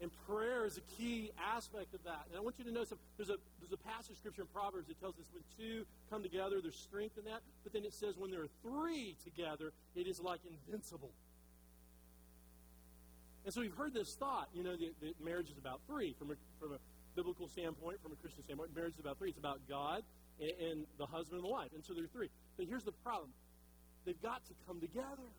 [0.02, 2.26] And prayer is a key aspect of that.
[2.30, 3.06] And I want you to know something.
[3.18, 6.24] There's a, there's a passage of scripture in Proverbs that tells us when two come
[6.24, 7.42] together, there's strength in that.
[7.62, 11.12] But then it says when there are three together, it is like invincible.
[13.46, 16.32] And so we've heard this thought, you know, that, that marriage is about three from
[16.32, 16.78] a, from a
[17.16, 18.76] biblical standpoint, from a Christian standpoint.
[18.76, 19.30] Marriage is about three.
[19.30, 20.04] It's about God
[20.40, 21.70] and, and the husband and the wife.
[21.74, 22.30] And so there are three.
[22.58, 23.30] But here's the problem
[24.06, 25.30] they've got to come together.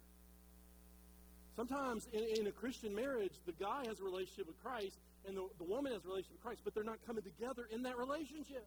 [1.54, 5.46] Sometimes in, in, a Christian marriage, the guy has a relationship with Christ and the,
[5.58, 8.66] the woman has a relationship with Christ, but they're not coming together in that relationship.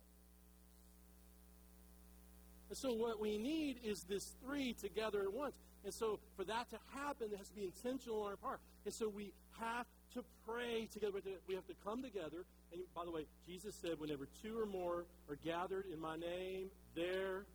[2.69, 5.55] And so what we need is this three together at once.
[5.85, 8.59] And so for that to happen, it has to be intentional on our part.
[8.85, 11.13] And so we have to pray together.
[11.47, 12.43] We have to come together.
[12.73, 16.69] And by the way, Jesus said, whenever two or more are gathered in my name,
[16.95, 17.45] there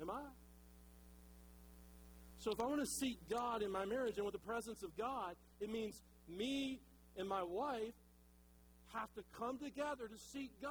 [0.00, 0.28] am I.
[2.38, 4.94] So if I want to seek God in my marriage and with the presence of
[4.96, 6.80] God, it means me
[7.16, 7.94] and my wife
[8.92, 10.70] have to come together to seek God.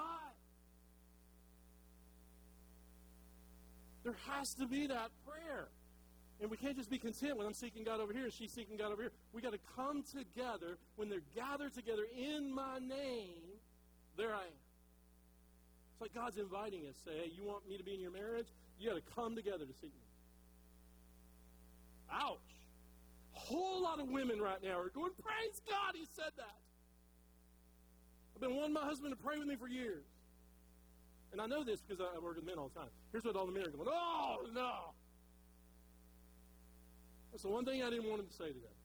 [4.03, 5.69] There has to be that prayer.
[6.41, 8.77] And we can't just be content when I'm seeking God over here and she's seeking
[8.77, 9.11] God over here.
[9.33, 13.55] We got to come together when they're gathered together in my name.
[14.17, 14.59] There I am.
[15.93, 16.95] It's like God's inviting us.
[17.05, 18.47] Say, hey, you want me to be in your marriage?
[18.79, 20.05] You got to come together to seek me.
[22.11, 22.37] Ouch.
[23.35, 26.55] A whole lot of women right now are going, Praise God, he said that.
[28.35, 30.03] I've been wanting my husband to pray with me for years.
[31.31, 32.89] And I know this because I work with men all the time.
[33.11, 34.93] Here's what all the men are going, Oh, no.
[37.35, 38.77] That's the one thing I didn't want him to say today.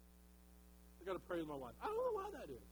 [0.98, 1.70] I got to pray with my wife.
[1.78, 2.66] I don't know why that is.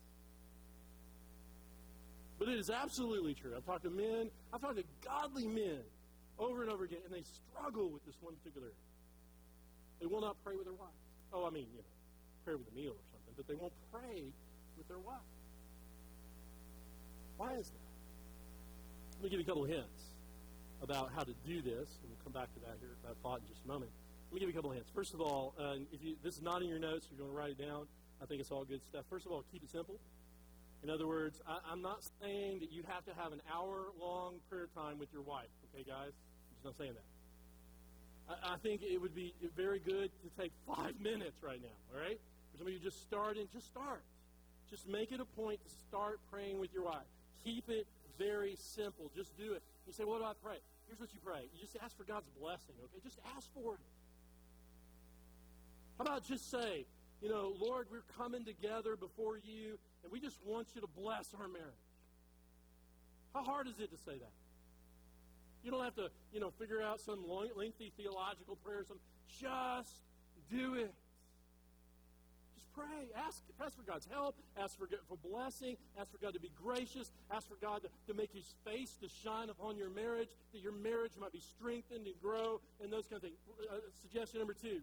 [2.36, 3.54] But it is absolutely true.
[3.56, 5.86] I've talked to men, I've talked to godly men
[6.36, 8.74] over and over again, and they struggle with this one particular.
[10.00, 10.98] They will not pray with their wife.
[11.32, 11.86] Oh, I mean, you know,
[12.44, 14.34] pray with a meal or something, but they won't pray
[14.76, 15.30] with their wife.
[17.36, 17.86] Why is that?
[19.22, 20.10] Let me give you a couple of hints
[20.82, 23.46] about how to do this, and we'll come back to that here, that thought in
[23.46, 23.92] just a moment.
[24.28, 24.90] Let me give you a couple of hints.
[24.94, 27.36] First of all, uh, if you, this is not in your notes, you're going to
[27.36, 27.86] write it down.
[28.20, 29.04] I think it's all good stuff.
[29.08, 29.98] First of all, keep it simple.
[30.82, 34.34] In other words, I, I'm not saying that you have to have an hour long
[34.50, 36.12] prayer time with your wife, okay, guys?
[36.12, 38.36] I'm just not saying that.
[38.44, 42.00] I, I think it would be very good to take five minutes right now, all
[42.00, 42.20] right?
[42.52, 44.02] For some of you just starting, just start.
[44.68, 47.08] Just make it a point to start praying with your wife.
[47.44, 47.86] Keep it
[48.18, 49.10] very simple.
[49.16, 49.62] Just do it.
[49.86, 50.60] You say, what do I pray?
[50.86, 51.48] Here's what you pray.
[51.52, 53.00] You just ask for God's blessing, okay?
[53.02, 53.80] Just ask for it.
[55.98, 56.86] How about just say,
[57.20, 61.34] you know, Lord, we're coming together before you, and we just want you to bless
[61.38, 61.74] our marriage.
[63.34, 64.32] How hard is it to say that?
[65.64, 68.84] You don't have to, you know, figure out some long, lengthy theological prayer.
[68.86, 68.98] Some,
[69.40, 69.90] just
[70.48, 70.94] do it.
[72.54, 73.10] Just pray.
[73.26, 74.36] Ask, ask for God's help.
[74.56, 75.76] Ask for, for blessing.
[75.98, 77.10] Ask for God to be gracious.
[77.28, 80.72] Ask for God to, to make His face to shine upon your marriage, that your
[80.72, 83.38] marriage might be strengthened and grow, and those kind of things.
[83.68, 84.80] Uh, suggestion number two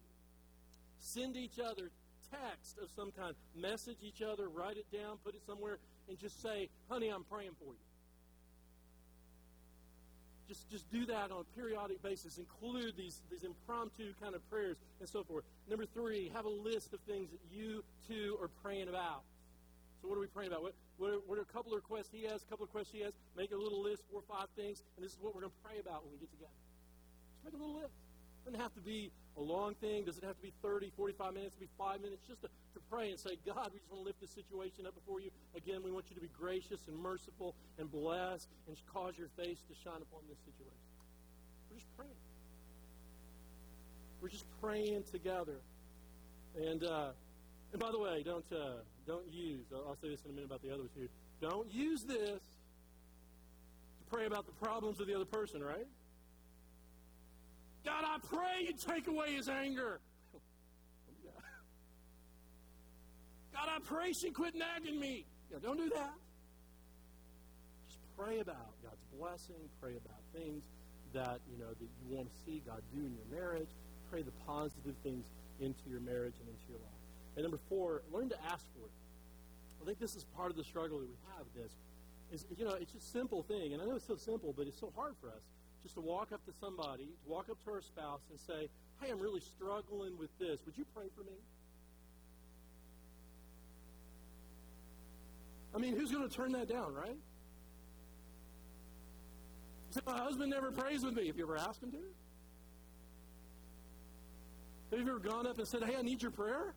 [0.99, 1.91] send each other
[2.31, 3.35] text of some kind.
[3.55, 5.77] Message each other, write it down, put it somewhere,
[6.09, 7.79] and just say, honey, I'm praying for you.
[10.47, 12.37] Just, just do that on a periodic basis.
[12.37, 15.43] Include these, these impromptu kind of prayers and so forth.
[15.67, 19.23] Number three, have a list of things that you two are praying about.
[20.01, 20.61] So what are we praying about?
[20.61, 22.93] What, what, are, what are a couple of requests he has, a couple of requests
[22.93, 23.13] he has?
[23.35, 25.61] Make a little list, four or five things, and this is what we're going to
[25.65, 26.53] pray about when we get together.
[27.33, 27.97] Just make a little list.
[28.45, 30.05] It doesn't have to be a long thing.
[30.05, 33.09] Does it have to be 30, 45 minutes, be five minutes, just to, to pray
[33.09, 35.29] and say, God, we just want to lift this situation up before you.
[35.55, 39.59] Again, we want you to be gracious and merciful and bless and cause your face
[39.67, 40.85] to shine upon this situation.
[41.69, 42.21] We're just praying.
[44.21, 45.59] We're just praying together.
[46.55, 47.09] And uh,
[47.73, 49.65] and by the way, don't uh, don't use.
[49.73, 51.09] I'll, I'll say this in a minute about the others here.
[51.41, 52.39] Don't use this
[53.99, 55.85] to pray about the problems of the other person, right?
[57.85, 59.99] God, I pray you take away his anger.
[63.53, 65.25] God, I pray she quit nagging me.
[65.51, 66.13] Yeah, don't do that.
[67.87, 69.69] Just pray about God's blessing.
[69.79, 70.63] Pray about things
[71.13, 73.69] that you know that you want to see God do in your marriage.
[74.11, 75.25] Pray the positive things
[75.61, 77.01] into your marriage and into your life.
[77.37, 78.91] And number four, learn to ask for it.
[79.81, 81.45] I think this is part of the struggle that we have.
[81.55, 81.71] This
[82.33, 84.65] is you know it's just a simple thing, and I know it's so simple, but
[84.65, 85.43] it's so hard for us
[85.85, 88.67] just to walk up to somebody, to walk up to our spouse and say,
[88.99, 90.59] "Hey, I'm really struggling with this.
[90.65, 91.37] Would you pray for me?"
[95.75, 97.17] I mean, who's going to turn that down, right?
[100.05, 101.27] my husband never prays with me.
[101.27, 101.97] Have you ever asked him to?
[104.91, 106.73] Have you ever gone up and said, Hey, I need your prayer?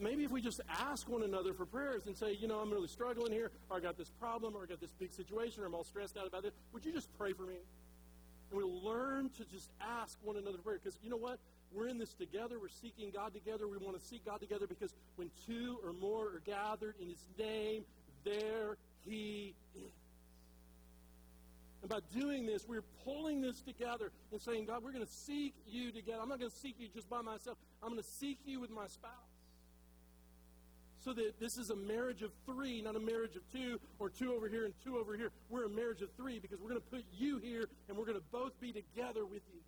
[0.00, 2.88] Maybe if we just ask one another for prayers and say, you know, I'm really
[2.88, 5.74] struggling here, or I got this problem, or I got this big situation, or I'm
[5.74, 6.52] all stressed out about this.
[6.72, 7.56] would you just pray for me?
[8.50, 10.78] And we'll learn to just ask one another prayer.
[10.82, 11.38] Because you know what?
[11.72, 12.58] We're in this together.
[12.60, 13.66] We're seeking God together.
[13.66, 17.24] We want to seek God together because when two or more are gathered in His
[17.36, 17.84] name,
[18.24, 19.92] there He is.
[21.82, 25.54] And by doing this, we're pulling this together and saying, God, we're going to seek
[25.66, 26.20] you together.
[26.22, 27.58] I'm not going to seek you just by myself.
[27.82, 29.33] I'm going to seek you with my spouse.
[31.04, 34.32] So that this is a marriage of three, not a marriage of two, or two
[34.32, 35.32] over here and two over here.
[35.50, 38.16] We're a marriage of three because we're going to put you here and we're going
[38.16, 39.60] to both be together with you.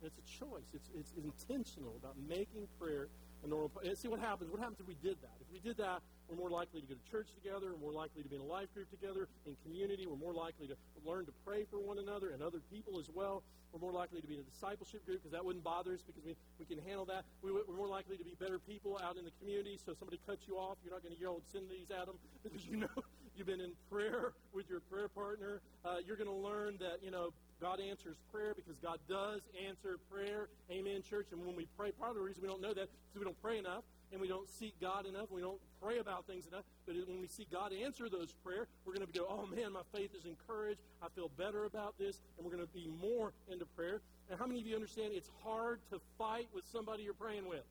[0.00, 0.64] And it's a choice.
[0.72, 3.08] It's, it's intentional about making prayer
[3.44, 3.70] a normal.
[3.84, 4.50] And see what happens.
[4.50, 5.36] What happens if we did that?
[5.40, 7.74] If we did that, we're more likely to go to church together.
[7.74, 10.06] We're more likely to be in a life group together, in community.
[10.06, 13.42] We're more likely to learn to pray for one another and other people as well.
[13.72, 16.24] We're more likely to be in a discipleship group because that wouldn't bother us because
[16.24, 17.24] we, we can handle that.
[17.42, 19.78] We, are more likely to be better people out in the community.
[19.84, 22.66] So if somebody cuts you off, you're not going to yell obscenities at them because
[22.70, 22.96] you know
[23.36, 25.60] you've been in prayer with your prayer partner.
[25.84, 29.98] Uh, you're going to learn that, you know, God answers prayer because God does answer
[30.10, 30.48] prayer.
[30.70, 31.28] Amen, church.
[31.30, 33.40] And when we pray, part of the reason we don't know that is we don't
[33.40, 35.30] pray enough and we don't seek God enough.
[35.30, 36.64] We don't pray about things enough.
[36.86, 39.82] But when we see God answer those prayers, we're going to go, oh man, my
[39.94, 40.80] faith is encouraged.
[41.00, 42.20] I feel better about this.
[42.36, 44.00] And we're going to be more into prayer.
[44.28, 47.62] And how many of you understand it's hard to fight with somebody you're praying with?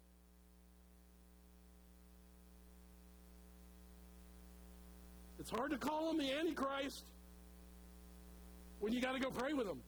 [5.41, 7.03] It's hard to call him the Antichrist
[8.79, 9.81] when you got to go pray with him.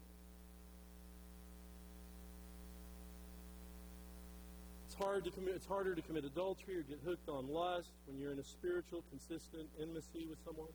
[4.88, 5.54] It's hard to commit.
[5.54, 9.04] It's harder to commit adultery or get hooked on lust when you're in a spiritual,
[9.12, 10.74] consistent intimacy with someone.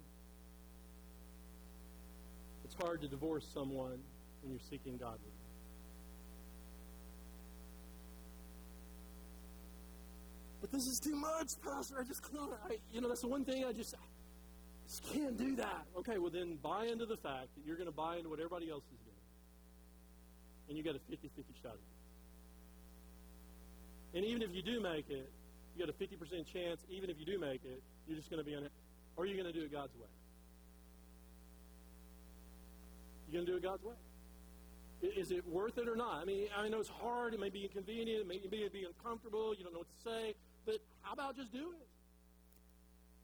[2.64, 3.98] It's hard to divorce someone
[4.42, 5.48] when you're seeking God with them.
[10.60, 11.96] But this is too much, Pastor.
[12.00, 12.52] I just can't.
[12.70, 13.96] I, you know, that's the one thing I just
[14.89, 15.84] just can't do that.
[15.99, 18.70] Okay, well, then buy into the fact that you're going to buy into what everybody
[18.70, 19.16] else is doing.
[20.68, 21.80] And you got a 50 50 shot at it.
[24.16, 25.30] And even if you do make it,
[25.76, 28.49] you got a 50% chance, even if you do make it, you're just going to
[28.49, 28.72] be on it.
[29.16, 30.09] Or you're going to do it God's way.
[33.30, 33.95] You're going to do it God's way.
[35.03, 36.22] Is it worth it or not?
[36.22, 37.34] I mean, I know it's hard.
[37.34, 38.22] It may be inconvenient.
[38.22, 39.55] It may be uncomfortable.
[39.55, 40.34] You don't know what to say.
[40.66, 41.86] But how about just do it?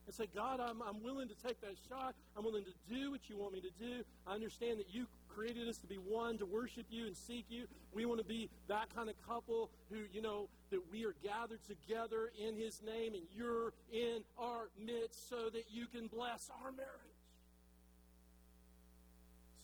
[0.06, 2.14] And say, God, I'm, I'm willing to take that shot.
[2.36, 4.04] I'm willing to do what you want me to do.
[4.26, 7.66] I understand that you created us to be one, to worship you and seek you.
[7.92, 11.60] We want to be that kind of couple who, you know, that we are gathered
[11.64, 16.70] together in his name and you're in our midst so that you can bless our
[16.72, 16.90] marriage.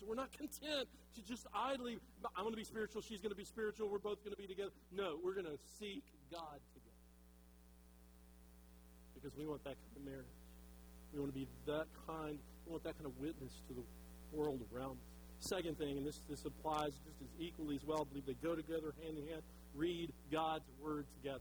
[0.01, 1.99] So we're not content to just idly,
[2.37, 4.47] I'm going to be spiritual, she's going to be spiritual, we're both going to be
[4.47, 4.71] together.
[4.91, 6.80] No, we're going to seek God together
[9.21, 10.35] because we want that kind of marriage.
[11.13, 13.85] We want to be that kind, we want that kind of witness to the
[14.33, 15.11] world around us.
[15.41, 18.55] Second thing, and this, this applies just as equally as well, I believe they go
[18.55, 19.43] together hand in hand.
[19.75, 21.41] Read God's Word together.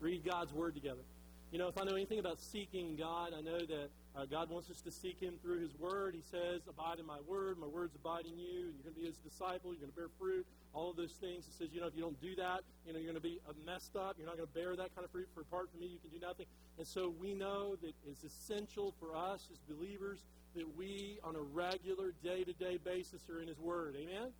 [0.00, 1.02] Read God's Word together.
[1.50, 4.70] You know, if I know anything about seeking God, I know that uh, God wants
[4.70, 6.14] us to seek Him through His Word.
[6.14, 9.00] He says, Abide in my Word, my words abide in you, and you're going to
[9.00, 10.46] be His disciple, you're going to bear fruit.
[10.74, 11.44] all of those things.
[11.46, 13.38] He says, you know, if you don't do that, you know, you're going to be
[13.64, 14.16] messed up.
[14.18, 15.28] You're not going to bear that kind of fruit.
[15.34, 16.46] For apart from me, you can do nothing.
[16.78, 20.18] And so we know that it's essential for us as believers
[20.56, 23.94] that we, on a regular, day-to-day basis, are in His Word.
[23.96, 24.30] Amen?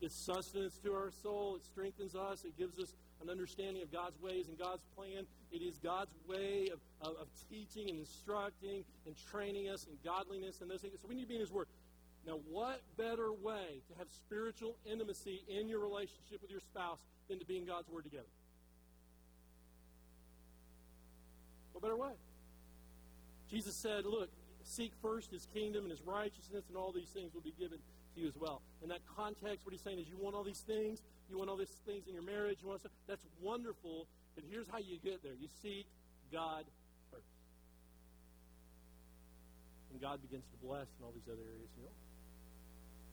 [0.00, 1.56] It's sustenance to our soul.
[1.56, 2.44] It strengthens us.
[2.44, 5.26] It gives us an understanding of God's ways and God's plan.
[5.50, 10.60] It is God's way of, of, of teaching and instructing and training us in godliness
[10.60, 10.94] and those things.
[11.00, 11.66] So we need to be in His Word.
[12.26, 17.38] Now, what better way to have spiritual intimacy in your relationship with your spouse than
[17.38, 18.30] to be in God's Word together?
[21.72, 22.12] What better way?
[23.50, 24.30] Jesus said, Look,
[24.62, 27.78] seek first His kingdom and His righteousness, and all these things will be given
[28.14, 28.62] to you as well.
[28.82, 31.02] In that context, what He's saying is, you want all these things,
[31.32, 34.06] you want all these things in your marriage, you want stuff, that's wonderful,
[34.36, 35.32] but here's how you get there.
[35.32, 35.86] You seek
[36.30, 36.64] God
[37.10, 37.24] first.
[39.90, 42.02] And God begins to bless in all these other areas You life.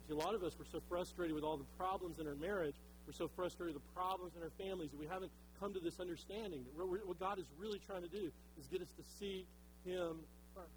[0.07, 2.75] See, a lot of us, we're so frustrated with all the problems in our marriage,
[3.07, 5.99] we're so frustrated with the problems in our families that we haven't come to this
[5.99, 9.47] understanding that what God is really trying to do is get us to seek
[9.85, 10.19] Him
[10.53, 10.67] first.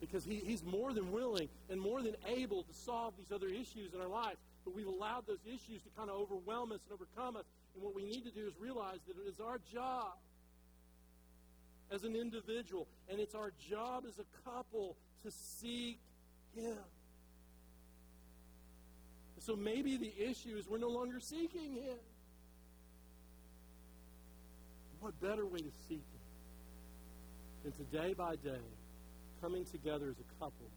[0.00, 3.94] Because he, He's more than willing and more than able to solve these other issues
[3.94, 4.38] in our lives.
[4.64, 7.44] But we've allowed those issues to kind of overwhelm us and overcome us.
[7.74, 10.14] And what we need to do is realize that it is our job
[11.90, 15.98] as an individual, and it's our job as a couple to seek
[16.56, 16.78] Him.
[19.40, 21.98] So maybe the issue is we're no longer seeking Him.
[25.00, 26.04] What better way to seek
[27.64, 28.62] Him than to day by day
[29.40, 30.70] coming together as a couple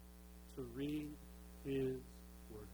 [0.56, 1.10] to read
[1.64, 2.00] His
[2.50, 2.66] Word?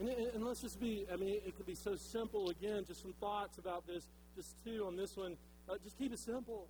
[0.00, 2.50] And, and let's just be, I mean, it could be so simple.
[2.50, 5.36] Again, just some thoughts about this, just two on this one.
[5.68, 6.66] Uh, just keep it simple.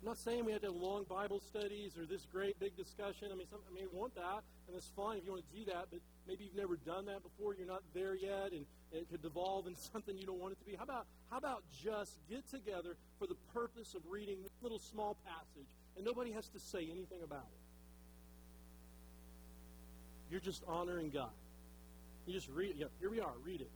[0.00, 3.28] I'm not saying we have to have long Bible studies or this great big discussion.
[3.30, 5.64] I mean, some, I mean, want that, and it's fine if you want to do
[5.66, 5.88] that.
[5.90, 7.54] But maybe you've never done that before.
[7.54, 10.60] You're not there yet, and, and it could devolve into something you don't want it
[10.60, 10.74] to be.
[10.74, 15.18] How about how about just get together for the purpose of reading a little small
[15.26, 17.60] passage, and nobody has to say anything about it.
[20.30, 21.28] You're just honoring God.
[22.26, 22.74] You just read.
[22.76, 23.32] Yeah, here we are.
[23.44, 23.70] Read it.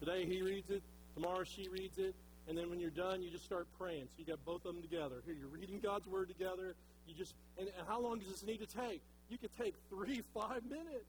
[0.00, 0.82] Today he reads it.
[1.14, 2.14] Tomorrow she reads it.
[2.48, 4.04] And then when you're done, you just start praying.
[4.04, 5.16] So you got both of them together.
[5.26, 6.74] Here, you're reading God's Word together.
[7.06, 9.02] You just, and, and how long does this need to take?
[9.28, 11.04] You could take three, five minutes.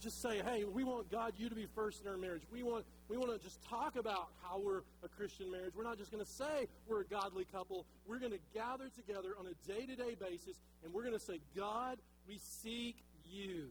[0.00, 2.42] Just say, hey, we want God, you to be first in our marriage.
[2.52, 5.74] We want, we want to just talk about how we're a Christian marriage.
[5.76, 7.84] We're not just going to say we're a godly couple.
[8.06, 11.24] We're going to gather together on a day to day basis, and we're going to
[11.24, 12.96] say, God, we seek
[13.28, 13.70] you.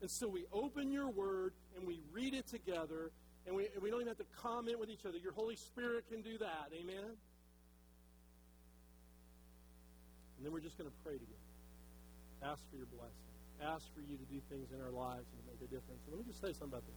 [0.00, 3.10] And so we open your word and we read it together,
[3.46, 5.18] and we, and we don't even have to comment with each other.
[5.18, 6.70] Your Holy Spirit can do that.
[6.80, 7.16] Amen?
[10.36, 11.36] And then we're just going to pray together.
[12.42, 13.39] Ask for your blessing.
[13.60, 16.00] Ask for you to do things in our lives and to make a difference.
[16.06, 16.96] And let me just say something about this.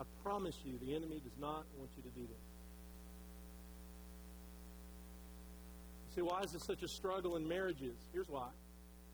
[0.00, 2.46] I promise you, the enemy does not want you to do this.
[6.10, 7.96] You say, why is this such a struggle in marriages?
[8.12, 8.48] Here's why.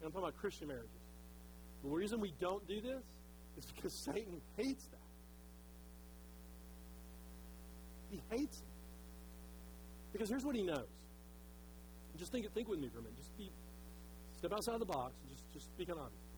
[0.00, 0.88] And I'm talking about Christian marriages.
[1.84, 3.04] The reason we don't do this
[3.58, 4.98] is because Satan hates that.
[8.10, 8.64] He hates it.
[10.12, 10.88] Because here's what he knows.
[12.18, 13.16] Just think, think with me for a minute.
[13.16, 13.50] Just be,
[14.36, 15.12] step outside of the box
[15.52, 16.28] just, speaking on it.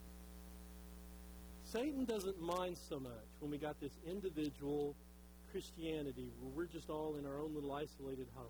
[1.65, 4.97] Satan doesn't mind so much when we got this individual
[5.53, 8.47] Christianity where we're just all in our own little isolated home.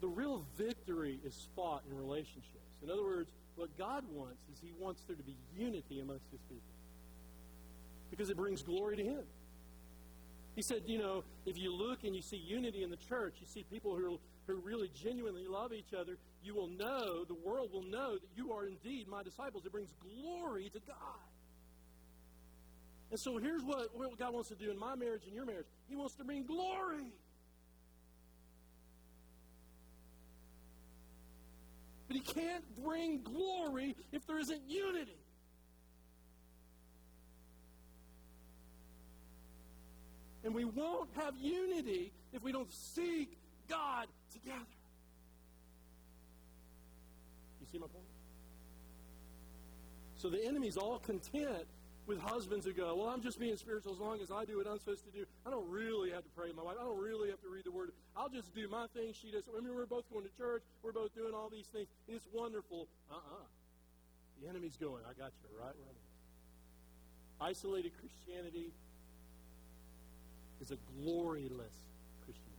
[0.00, 2.78] The real victory is fought in relationships.
[2.82, 6.40] In other words, what God wants is He wants there to be unity amongst His
[6.42, 6.62] people.
[8.10, 9.22] Because it brings glory to Him.
[10.56, 13.46] He said, you know, if you look and you see unity in the church, you
[13.46, 17.82] see people who, who really genuinely love each other, you will know, the world will
[17.82, 19.64] know that you are indeed my disciples.
[19.66, 20.96] It brings glory to God.
[23.10, 25.66] And so here's what, what God wants to do in my marriage and your marriage
[25.88, 27.12] He wants to bring glory.
[32.10, 35.16] But he can't bring glory if there isn't unity.
[40.42, 43.38] And we won't have unity if we don't seek
[43.68, 44.79] God together.
[47.72, 48.04] See my point?
[50.16, 51.66] So the enemy's all content
[52.06, 54.66] with husbands who go, Well, I'm just being spiritual as long as I do what
[54.66, 55.24] I'm supposed to do.
[55.46, 56.76] I don't really have to pray with my wife.
[56.80, 57.92] I don't really have to read the Word.
[58.16, 59.14] I'll just do my thing.
[59.14, 59.44] She does.
[59.56, 60.62] I mean, we're both going to church.
[60.82, 61.86] We're both doing all these things.
[62.08, 62.88] It's wonderful.
[63.10, 63.46] Uh uh
[64.42, 67.48] The enemy's going, I got you right where I'm.
[67.48, 68.72] Isolated Christianity
[70.60, 71.78] is a gloryless
[72.24, 72.52] Christian.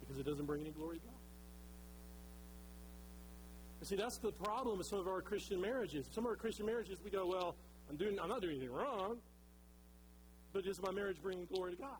[0.00, 1.17] Because it doesn't bring any glory to God.
[3.80, 6.06] You see, that's the problem with some of our Christian marriages.
[6.10, 7.54] Some of our Christian marriages, we go, well,
[7.88, 9.18] I'm doing, I'm not doing anything wrong,
[10.52, 11.98] but is my marriage bringing glory to God?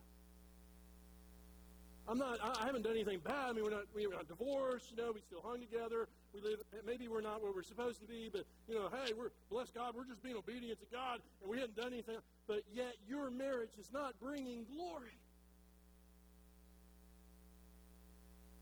[2.08, 2.38] I'm not.
[2.40, 3.50] I haven't done anything bad.
[3.50, 3.84] I mean, we're not.
[3.94, 4.90] We're not divorced.
[4.90, 6.08] You know, we still hung together.
[6.32, 6.60] We live.
[6.86, 9.94] Maybe we're not where we're supposed to be, but you know, hey, we're bless God.
[9.94, 12.16] We're just being obedient to God, and we hadn't done anything.
[12.46, 15.18] But yet, your marriage is not bringing glory.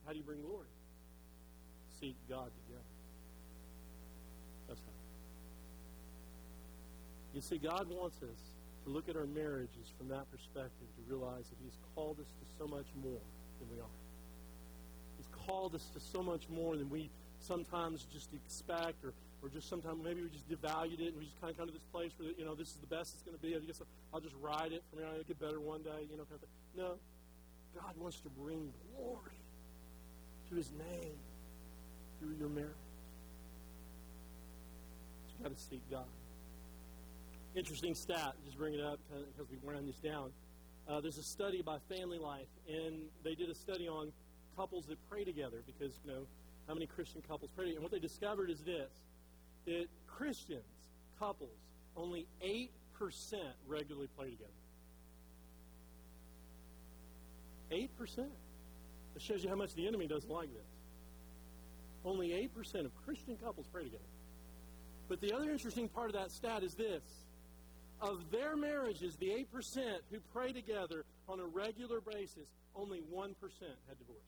[0.05, 0.67] How do you bring glory?
[2.01, 2.83] Seek God together.
[4.67, 4.87] That's how.
[7.37, 8.41] You see, God wants us
[8.85, 12.45] to look at our marriages from that perspective to realize that He's called us to
[12.57, 13.21] so much more
[13.61, 13.97] than we are.
[15.19, 17.11] He's called us to so much more than we
[17.41, 19.13] sometimes just expect, or,
[19.43, 21.75] or just sometimes maybe we just devalued it and we just kind of come to
[21.75, 23.55] this place where, you know, this is the best it's going to be.
[23.55, 23.83] I guess
[24.15, 25.09] I'll just ride it from here.
[25.13, 26.57] I'll get better one day, you know, kind of thing.
[26.75, 26.97] No.
[27.77, 29.37] God wants to bring glory
[30.49, 31.21] to His name
[32.19, 32.73] through your marriage.
[35.37, 36.09] You've got to seek God.
[37.57, 39.01] Interesting stat, just bring it up
[39.35, 40.31] because we ran this down.
[40.87, 44.13] Uh, there's a study by Family Life, and they did a study on
[44.59, 46.27] couples that pray together because, you know,
[46.69, 47.79] how many Christian couples pray together.
[47.79, 48.91] And what they discovered is this
[49.65, 50.63] that Christians,
[51.19, 51.57] couples,
[51.97, 52.69] only 8%
[53.67, 54.51] regularly pray together.
[57.73, 58.19] 8%.
[59.17, 60.69] It shows you how much the enemy doesn't like this.
[62.05, 64.05] Only 8% of Christian couples pray together.
[65.09, 67.03] But the other interesting part of that stat is this
[68.01, 69.79] of their marriages, the 8%
[70.11, 73.35] who pray together on a regular basis, only 1%
[73.89, 74.23] had divorced.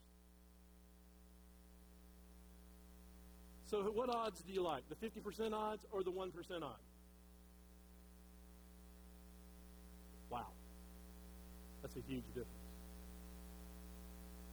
[3.67, 4.83] So, what odds do you like?
[4.89, 6.29] The 50% odds or the 1%
[6.63, 6.79] odds?
[10.31, 10.47] Wow.
[11.83, 12.49] That's a huge difference.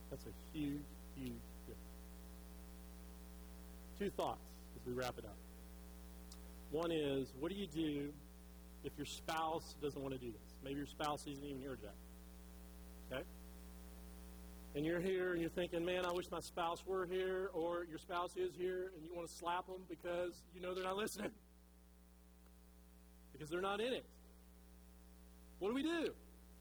[0.09, 0.83] That's a huge,
[1.15, 1.31] huge
[1.65, 1.79] difference.
[3.97, 4.41] Two thoughts
[4.75, 5.37] as we wrap it up.
[6.71, 8.11] One is, what do you do
[8.85, 10.55] if your spouse doesn't want to do this.
[10.63, 11.87] Maybe your spouse isn't even here today.
[13.11, 13.23] Okay?
[14.75, 17.97] And you're here and you're thinking, man, I wish my spouse were here, or your
[17.97, 21.31] spouse is here and you want to slap them because you know they're not listening.
[23.31, 24.05] Because they're not in it.
[25.59, 26.13] What do we do?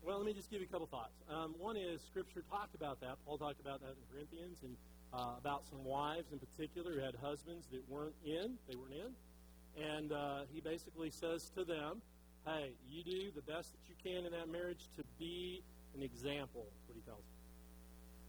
[0.03, 1.15] Well, let me just give you a couple thoughts.
[1.31, 3.17] Um, one is Scripture talked about that.
[3.27, 4.77] Paul talked about that in Corinthians and
[5.13, 8.55] uh, about some wives in particular who had husbands that weren't in.
[8.69, 9.83] They weren't in.
[9.83, 12.03] And uh, he basically says to them,
[12.47, 15.63] hey, you do the best that you can in that marriage to be
[15.97, 17.35] an example, what he tells them.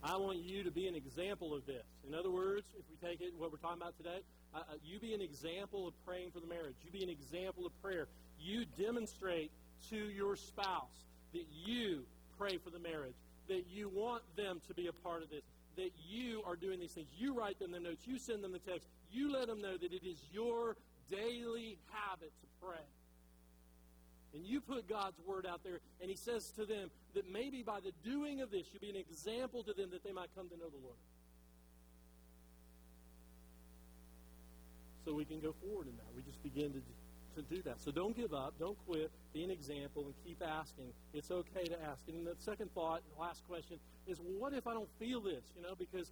[0.03, 1.83] I want you to be an example of this.
[2.07, 4.21] In other words, if we take it, what we're talking about today,
[4.53, 6.75] uh, uh, you be an example of praying for the marriage.
[6.83, 8.07] You be an example of prayer.
[8.39, 9.51] You demonstrate
[9.89, 11.03] to your spouse
[11.33, 12.05] that you
[12.37, 13.15] pray for the marriage,
[13.47, 15.43] that you want them to be a part of this,
[15.75, 17.07] that you are doing these things.
[17.17, 19.91] You write them the notes, you send them the text, you let them know that
[19.91, 20.77] it is your
[21.09, 22.85] daily habit to pray
[24.35, 27.79] and you put God's word out there, and He says to them that maybe by
[27.79, 30.57] the doing of this, you'll be an example to them that they might come to
[30.57, 30.97] know the Lord.
[35.05, 36.07] So we can go forward in that.
[36.15, 37.79] We just begin to, to do that.
[37.79, 38.55] So don't give up.
[38.59, 39.11] Don't quit.
[39.33, 40.91] Be an example and keep asking.
[41.13, 42.01] It's okay to ask.
[42.07, 43.77] And the second thought, last question,
[44.07, 45.43] is what if I don't feel this?
[45.55, 46.11] You know, because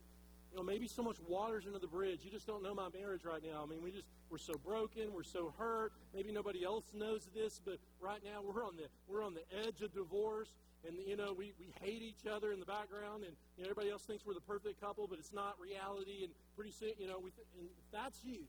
[0.54, 2.20] you know, maybe so much water's under the bridge.
[2.24, 3.64] You just don't know my marriage right now.
[3.64, 5.93] I mean, we just we're so broken, we're so hurt.
[6.14, 9.82] Maybe nobody else knows this, but right now we're on the we're on the edge
[9.82, 10.49] of divorce,
[10.88, 13.89] and you know we, we hate each other in the background, and you know, everybody
[13.89, 16.24] else thinks we're the perfect couple, but it's not reality.
[16.24, 18.45] And pretty soon, you know, we th- and if that's you,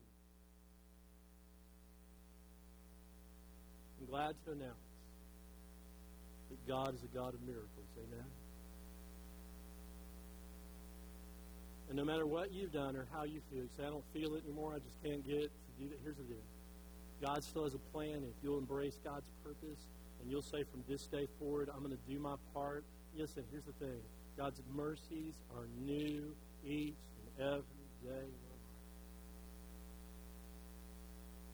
[3.99, 4.77] I'm glad to announce
[6.51, 7.89] that God is a God of miracles.
[7.97, 8.44] Amen.
[11.87, 14.35] And no matter what you've done or how you feel, you say, I don't feel
[14.35, 15.99] it anymore, I just can't get to do that.
[16.03, 16.43] Here's the deal
[17.21, 18.23] God still has a plan.
[18.23, 19.87] If you'll embrace God's purpose
[20.21, 22.83] and you'll say from this day forward, I'm going to do my part.
[23.15, 24.01] Listen, here's the thing
[24.37, 26.33] God's mercies are new
[26.65, 26.95] each
[27.37, 27.61] and every
[28.03, 28.29] day.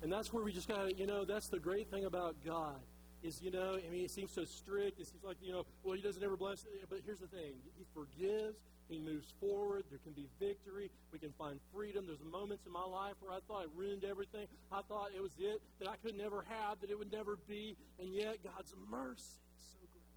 [0.04, 2.80] And that's where we just got to, you know, that's the great thing about God
[3.24, 5.00] is, you know, I mean, it seems so strict.
[5.00, 6.66] It seems like, you know, well, he doesn't ever bless.
[6.90, 8.58] But here's the thing He forgives,
[8.92, 9.86] He moves forward.
[9.90, 10.92] There can be victory.
[11.14, 12.04] We can find freedom.
[12.06, 14.48] There's moments in my life where I thought I ruined everything.
[14.70, 17.78] I thought it was it that I could never have, that it would never be.
[18.00, 20.12] And yet, God's mercy is so great.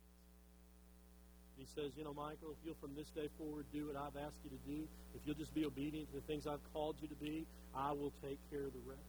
[1.57, 4.43] He says, you know, Michael, if you'll from this day forward do what I've asked
[4.43, 7.14] you to do, if you'll just be obedient to the things I've called you to
[7.14, 7.47] be,
[7.77, 9.07] I will take care of the rest.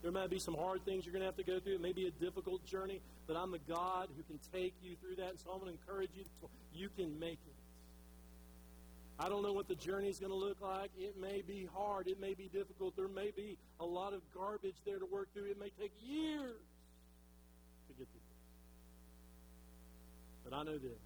[0.00, 1.74] There might be some hard things you're going to have to go through.
[1.74, 5.16] It may be a difficult journey, but I'm the God who can take you through
[5.16, 5.36] that.
[5.36, 6.24] And so I'm going to encourage you.
[6.72, 7.57] You can make it.
[9.20, 10.90] I don't know what the journey is going to look like.
[10.96, 12.06] It may be hard.
[12.06, 12.94] It may be difficult.
[12.96, 15.50] There may be a lot of garbage there to work through.
[15.50, 16.62] It may take years
[17.88, 18.20] to get through.
[20.44, 21.02] But I know this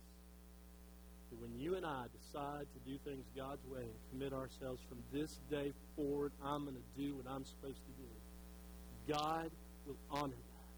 [1.33, 4.99] that when you and I decide to do things God's way and commit ourselves from
[5.13, 9.15] this day forward, I'm going to do what I'm supposed to do.
[9.15, 9.51] God
[9.87, 10.69] will honor that.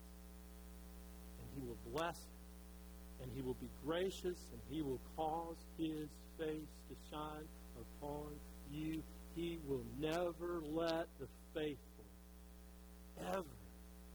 [1.41, 3.22] And He will bless it.
[3.22, 4.47] And He will be gracious.
[4.53, 6.09] And He will cause His
[6.39, 8.32] face to shine upon
[8.70, 9.03] you.
[9.35, 12.05] He will never let the faithful
[13.32, 13.57] ever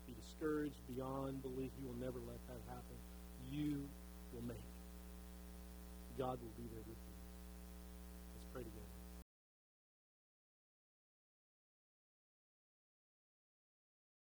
[0.07, 1.71] be discouraged beyond belief.
[1.79, 2.97] He will never let that happen.
[3.51, 3.83] You
[4.33, 6.17] will make it.
[6.17, 7.08] God will be there with you.